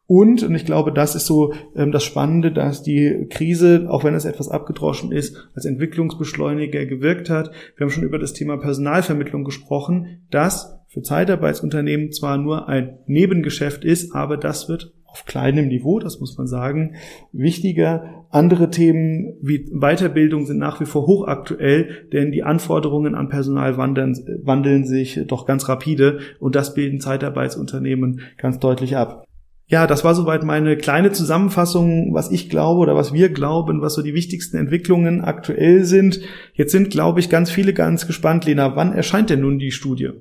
Und, 0.08 0.44
und 0.44 0.56
ich 0.56 0.66
glaube, 0.66 0.92
das 0.92 1.16
ist 1.16 1.26
so 1.26 1.54
ähm, 1.76 1.92
das 1.92 2.04
Spannende, 2.04 2.52
dass 2.52 2.84
die 2.84 3.28
Krise, 3.30 3.88
auch 3.90 4.04
wenn 4.04 4.14
es 4.14 4.26
etwas 4.26 4.50
abgedroschen 4.50 5.12
ist, 5.12 5.50
als 5.54 5.66
Entwicklungsbeschleuniger 5.66 6.86
gewirkt 6.86 7.30
hat. 7.30 7.52
Wir 7.76 7.86
haben 7.86 7.92
schon 7.92 8.04
über 8.04 8.20
das 8.20 8.34
Thema 8.34 8.58
Personalvermittlung 8.58 9.44
gesprochen, 9.44 10.22
das 10.32 10.80
für 10.88 11.02
Zeitarbeitsunternehmen 11.02 12.12
zwar 12.12 12.38
nur 12.38 12.70
ein 12.70 13.00
Nebengeschäft 13.06 13.84
ist, 13.84 14.16
aber 14.16 14.38
das 14.38 14.70
wird 14.70 14.94
auf 15.08 15.26
kleinem 15.26 15.68
Niveau, 15.68 16.00
das 16.00 16.20
muss 16.20 16.38
man 16.38 16.48
sagen, 16.48 16.96
wichtiger. 17.32 18.26
Andere 18.30 18.70
Themen 18.70 19.38
wie 19.42 19.70
Weiterbildung 19.72 20.46
sind 20.46 20.60
nach 20.60 20.80
wie 20.80 20.86
vor 20.86 21.08
hochaktuell, 21.08 22.08
denn 22.12 22.32
die 22.32 22.44
Anforderungen 22.44 23.16
an 23.16 23.30
Personal 23.30 23.78
wandeln, 23.78 24.16
wandeln 24.44 24.86
sich 24.86 25.22
doch 25.28 25.46
ganz 25.46 25.70
rapide 25.70 26.20
und 26.40 26.56
das 26.56 26.74
bilden 26.74 27.00
Zeitarbeitsunternehmen 27.00 28.22
ganz 28.38 28.60
deutlich 28.60 28.98
ab. 28.98 29.24
Ja, 29.70 29.86
das 29.86 30.06
war 30.06 30.16
soweit 30.16 30.44
meine 30.44 30.78
kleine 30.78 31.12
Zusammenfassung, 31.12 32.14
was 32.14 32.32
ich 32.32 32.50
glaube 32.50 32.80
oder 32.80 32.96
was 32.96 33.12
wir 33.12 33.30
glauben, 33.30 33.82
was 33.82 33.96
so 33.96 34.02
die 34.02 34.14
wichtigsten 34.14 34.56
Entwicklungen 34.56 35.20
aktuell 35.20 35.84
sind. 35.84 36.22
Jetzt 36.54 36.72
sind, 36.72 36.90
glaube 36.90 37.20
ich, 37.20 37.30
ganz 37.30 37.52
viele 37.52 37.74
ganz 37.74 38.08
gespannt. 38.08 38.46
Lena, 38.46 38.78
wann 38.78 38.94
erscheint 38.94 39.30
denn 39.30 39.42
nun 39.42 39.60
die 39.60 39.72
Studie? 39.72 40.12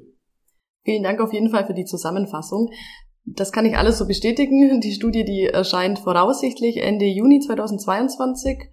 Vielen 0.85 1.05
Dank 1.05 1.21
auf 1.21 1.33
jeden 1.33 1.51
Fall 1.51 1.65
für 1.65 1.75
die 1.75 1.85
Zusammenfassung. 1.85 2.71
Das 3.27 3.53
kann 3.53 3.67
ich 3.67 3.77
alles 3.77 3.99
so 3.99 4.07
bestätigen. 4.07 4.81
Die 4.81 4.93
Studie, 4.93 5.25
die 5.25 5.45
erscheint 5.45 5.99
voraussichtlich 5.99 6.79
Ende 6.79 7.07
Juni 7.07 7.41
2022. 7.41 8.71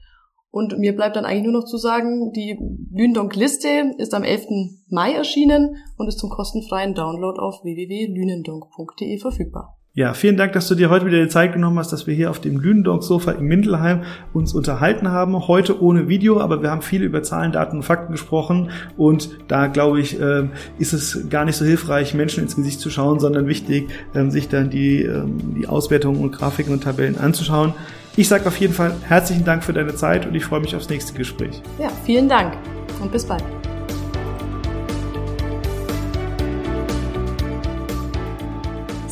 Und 0.52 0.78
mir 0.78 0.96
bleibt 0.96 1.16
dann 1.16 1.26
eigentlich 1.26 1.46
nur 1.46 1.62
noch 1.62 1.66
zu 1.66 1.78
sagen, 1.78 2.32
die 2.32 2.60
Lünendonk-Liste 2.92 3.96
ist 3.98 4.14
am 4.14 4.24
11. 4.24 4.48
Mai 4.88 5.14
erschienen 5.14 5.78
und 5.98 6.08
ist 6.08 6.20
zum 6.20 6.30
kostenfreien 6.30 6.94
Download 6.94 7.40
auf 7.40 7.64
www.lünendonk.de 7.64 9.18
verfügbar. 9.18 9.80
Ja, 9.96 10.16
vielen 10.16 10.38
Dank, 10.38 10.54
dass 10.54 10.68
du 10.68 10.74
dir 10.74 10.90
heute 10.90 11.06
wieder 11.06 11.22
die 11.22 11.30
Zeit 11.30 11.54
genommen 11.54 11.78
hast, 11.78 11.94
dass 11.94 12.08
wir 12.08 12.16
hier 12.16 12.32
auf 12.32 12.42
dem 12.42 12.60
Lünendonk-Sofa 12.60 13.34
in 13.34 13.46
Mindelheim 13.46 14.02
uns 14.34 14.56
unterhalten 14.56 15.10
haben. 15.10 15.48
Heute 15.48 15.84
ohne 15.84 16.08
Video, 16.08 16.40
aber 16.40 16.64
wir 16.64 16.72
haben 16.72 16.82
viel 16.82 17.04
über 17.04 17.22
Zahlen, 17.22 17.52
Daten 17.52 17.78
und 17.78 17.84
Fakten 17.84 18.12
gesprochen. 18.12 18.72
Und 18.98 19.30
da, 19.48 19.68
glaube 19.68 20.00
ich, 20.02 20.20
ähm, 20.20 20.50
ist 20.80 20.94
es 20.94 21.30
gar 21.30 21.46
nicht 21.46 21.58
so 21.58 21.64
hilfreich, 21.64 22.16
Menschen 22.16 22.42
ins 22.42 22.56
Gesicht 22.56 22.80
zu 22.80 22.90
schauen, 22.90 23.20
sondern 23.20 23.46
wichtig, 23.46 23.88
ähm, 24.16 24.32
sich 24.32 24.50
dann 24.50 24.72
die, 24.72 25.04
ähm, 25.04 25.38
die 25.56 25.68
Auswertungen 25.68 26.22
und 26.22 26.32
Grafiken 26.32 26.74
und 26.74 26.84
Tabellen 26.84 27.20
anzuschauen. 27.20 27.76
Ich 28.16 28.28
sage 28.28 28.48
auf 28.48 28.58
jeden 28.58 28.74
Fall 28.74 28.96
herzlichen 29.08 29.46
Dank 29.46 29.64
für 29.64 29.74
deine 29.74 29.94
Zeit 29.94 30.26
und 30.26 30.34
ich 30.34 30.44
freue 30.44 30.62
mich 30.62 30.76
aufs 30.76 30.90
nächste 30.90 31.14
Gespräch. 31.14 31.62
Ja, 31.78 31.90
vielen 32.04 32.28
Dank 32.28 32.54
und 33.00 33.12
bis 33.12 33.26
bald. 33.26 33.44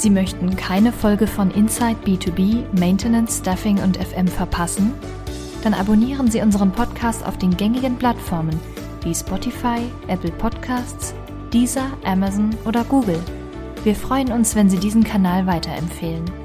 Sie 0.01 0.09
möchten 0.09 0.55
keine 0.55 0.91
Folge 0.91 1.27
von 1.27 1.51
Inside 1.51 1.97
B2B, 2.03 2.63
Maintenance, 2.79 3.37
Staffing 3.37 3.77
und 3.83 3.97
FM 3.97 4.27
verpassen? 4.27 4.93
Dann 5.63 5.75
abonnieren 5.75 6.27
Sie 6.27 6.41
unseren 6.41 6.71
Podcast 6.71 7.23
auf 7.23 7.37
den 7.37 7.55
gängigen 7.55 7.97
Plattformen 7.97 8.59
wie 9.03 9.13
Spotify, 9.13 9.77
Apple 10.07 10.31
Podcasts, 10.31 11.13
Deezer, 11.53 11.85
Amazon 12.03 12.49
oder 12.65 12.83
Google. 12.83 13.19
Wir 13.83 13.93
freuen 13.93 14.31
uns, 14.31 14.55
wenn 14.55 14.71
Sie 14.71 14.79
diesen 14.79 15.03
Kanal 15.03 15.45
weiterempfehlen. 15.45 16.40